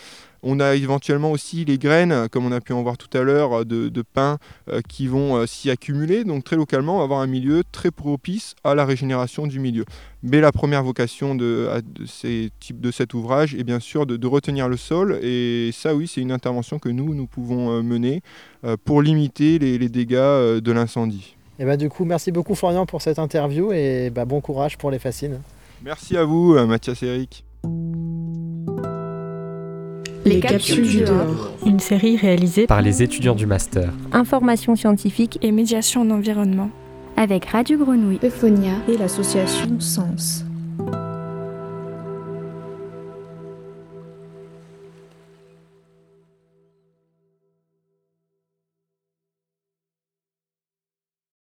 On 0.48 0.60
a 0.60 0.76
éventuellement 0.76 1.32
aussi 1.32 1.66
les 1.66 1.80
graines, 1.80 2.30
comme 2.30 2.46
on 2.46 2.52
a 2.52 2.62
pu 2.62 2.72
en 2.72 2.84
voir 2.84 2.98
tout 3.00 3.10
à 3.18 3.24
l'heure, 3.24 3.66
de, 3.66 3.90
de 3.90 4.02
pin 4.04 4.38
euh, 4.70 4.82
qui 4.88 5.08
vont 5.08 5.36
euh, 5.36 5.48
s'y 5.48 5.72
accumuler. 5.72 6.24
Donc 6.24 6.44
très 6.44 6.56
localement, 6.56 6.96
on 6.96 6.98
va 7.00 7.04
avoir 7.04 7.20
un 7.22 7.28
milieu 7.28 7.64
très 7.72 7.90
propice 7.90 8.54
à 8.64 8.76
la 8.76 8.86
régénération 8.86 9.48
du 9.48 9.60
milieu. 9.60 9.86
Mais 10.22 10.42
la 10.42 10.52
première 10.52 10.84
vocation 10.84 11.34
de, 11.34 11.68
ces 12.06 12.52
types, 12.60 12.80
de 12.80 12.92
cet 12.92 13.16
ouvrage 13.16 13.56
est 13.56 13.64
bien 13.64 13.80
sûr 13.80 14.06
de, 14.06 14.18
de 14.18 14.28
retenir 14.28 14.70
le 14.70 14.78
sol. 14.78 15.20
Et 15.24 15.72
ça, 15.74 15.96
oui, 15.96 16.08
c'est 16.08 16.22
une 16.22 16.32
intervention 16.32 16.78
que 16.78 16.90
nous, 16.90 17.16
nous 17.16 17.26
pouvons 17.28 17.72
euh, 17.72 17.82
mener 17.82 18.22
euh, 18.64 18.78
pour 18.86 19.02
limiter 19.02 19.60
les, 19.60 19.78
les 19.80 19.90
dégâts 19.90 20.14
euh, 20.16 20.62
de 20.62 20.72
l'incendie. 20.72 21.36
Et 21.58 21.66
bah 21.66 21.78
du 21.78 21.90
coup, 21.90 22.06
merci 22.06 22.32
beaucoup 22.32 22.54
Florian 22.54 22.86
pour 22.86 23.02
cette 23.02 23.18
interview 23.18 23.72
et 23.72 24.10
bah, 24.10 24.26
bon 24.26 24.42
courage 24.42 24.78
pour 24.78 24.92
les 24.92 25.00
fascines. 25.00 25.40
Merci 25.84 26.18
à 26.18 26.24
vous, 26.24 26.54
euh, 26.56 26.66
Mathias 26.66 27.02
et 27.04 27.08
Eric. 27.08 27.46
Les 30.26 30.40
capsules 30.40 30.88
du 30.88 31.02
dehors. 31.02 31.52
Une 31.66 31.80
série 31.80 32.18
réalisée 32.18 32.66
par 32.66 32.82
les 32.82 33.04
étudiants 33.04 33.36
du 33.36 33.46
master. 33.46 33.92
Information 34.12 34.76
scientifique 34.76 35.38
Et 35.42 35.52
médiation 35.52 36.02
en 36.02 36.10
environnement. 36.10 36.70
avec 37.18 37.46
Radio 37.46 37.78
Grenouille. 37.78 38.20
Euphonia 38.24 38.74
et 38.90 38.98
l'association 38.98 39.80
Sens. 39.80 40.44